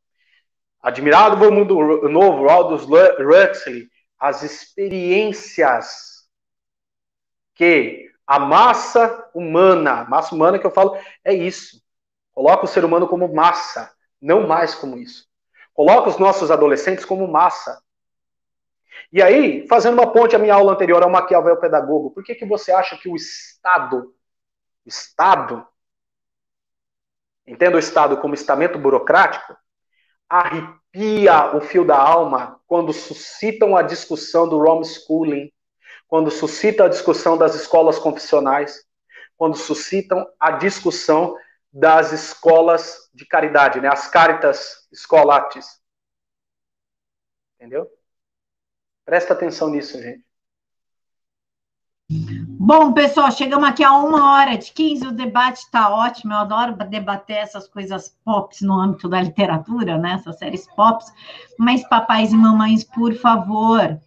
[0.82, 3.90] Admirável Mundo Novo, Aldous Huxley.
[4.18, 6.28] As experiências
[7.56, 11.82] que a massa humana, massa humana que eu falo, é isso.
[12.34, 13.92] Coloca o ser humano como massa,
[14.22, 15.28] não mais como isso.
[15.74, 17.82] Coloca os nossos adolescentes como massa.
[19.12, 22.46] E aí, fazendo uma ponte à minha aula anterior ao Maquiavel Pedagogo, por que, que
[22.46, 24.14] você acha que o Estado,
[24.86, 25.66] Estado,
[27.48, 29.56] entenda o Estado como estamento burocrático,
[30.30, 35.52] arrepia o fio da alma quando suscitam a discussão do homeschooling,
[36.08, 38.84] quando suscita a discussão das escolas confessionais,
[39.36, 41.36] quando suscitam a discussão
[41.72, 43.88] das escolas de caridade, né?
[43.88, 45.80] as caritas escolates.
[47.56, 47.90] Entendeu?
[49.06, 50.24] Presta atenção nisso, gente.
[52.12, 56.76] Bom, pessoal, chegamos aqui a uma hora de 15, o debate está ótimo, eu adoro
[56.76, 61.06] debater essas coisas pops no âmbito da literatura, né, essas séries pops,
[61.58, 64.00] mas papais e mamães, por favor,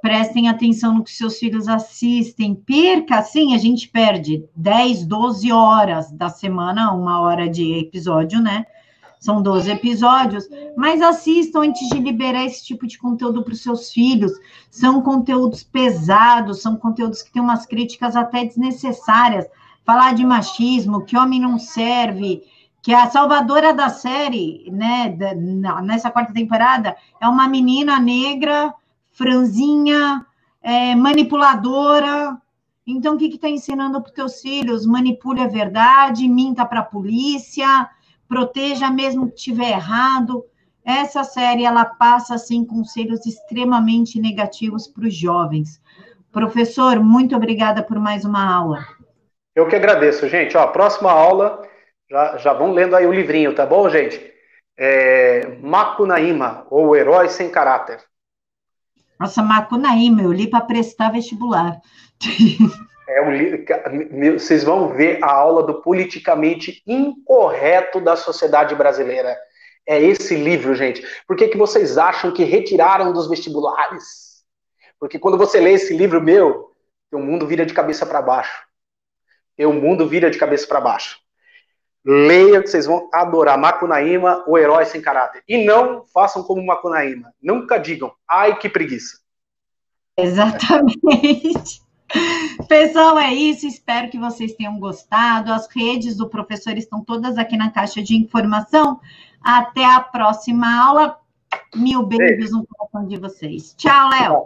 [0.00, 6.10] prestem atenção no que seus filhos assistem, perca, assim, a gente perde 10, 12 horas
[6.12, 8.66] da semana, uma hora de episódio, né,
[9.18, 10.46] são 12 episódios,
[10.76, 14.32] mas assistam antes de liberar esse tipo de conteúdo para os seus filhos.
[14.70, 19.46] São conteúdos pesados, são conteúdos que têm umas críticas até desnecessárias.
[19.84, 22.42] Falar de machismo, que homem não serve,
[22.82, 25.16] que a salvadora da série, né,
[25.82, 28.72] nessa quarta temporada, é uma menina negra,
[29.16, 30.24] franzinha,
[30.62, 32.36] é, manipuladora.
[32.86, 34.86] Então, o que está ensinando para os teus filhos?
[34.86, 37.88] Manipule a verdade, minta para a polícia,
[38.28, 40.44] proteja mesmo que tiver errado.
[40.84, 45.80] Essa série ela passa assim conselhos extremamente negativos para os jovens.
[46.30, 48.86] Professor, muito obrigada por mais uma aula.
[49.54, 50.56] Eu que agradeço, gente.
[50.56, 51.62] Ó, próxima aula,
[52.08, 54.20] já, já vão lendo aí o livrinho, tá bom, gente?
[54.78, 55.58] É,
[56.70, 57.98] ou Herói Sem Caráter.
[59.18, 61.80] Nossa, Macunaíma, eu li para prestar vestibular.
[63.08, 69.38] É um, vocês vão ver a aula do politicamente incorreto da sociedade brasileira.
[69.86, 71.06] É esse livro, gente.
[71.24, 74.42] Por que, que vocês acham que retiraram dos vestibulares?
[74.98, 76.72] Porque quando você lê esse livro meu,
[77.12, 78.64] o mundo vira de cabeça para baixo.
[79.56, 81.18] O mundo vira de cabeça para baixo.
[82.08, 83.58] Leia que vocês vão adorar.
[83.58, 85.42] Macunaíma, o herói sem caráter.
[85.48, 87.32] E não façam como Macunaíma.
[87.42, 89.18] Nunca digam, ai que preguiça.
[90.16, 91.82] Exatamente.
[92.68, 93.66] Pessoal, é isso.
[93.66, 95.52] Espero que vocês tenham gostado.
[95.52, 99.00] As redes do professor estão todas aqui na caixa de informação.
[99.42, 101.18] Até a próxima aula.
[101.74, 103.74] Mil beijos no coração de vocês.
[103.76, 104.44] Tchau, Léo.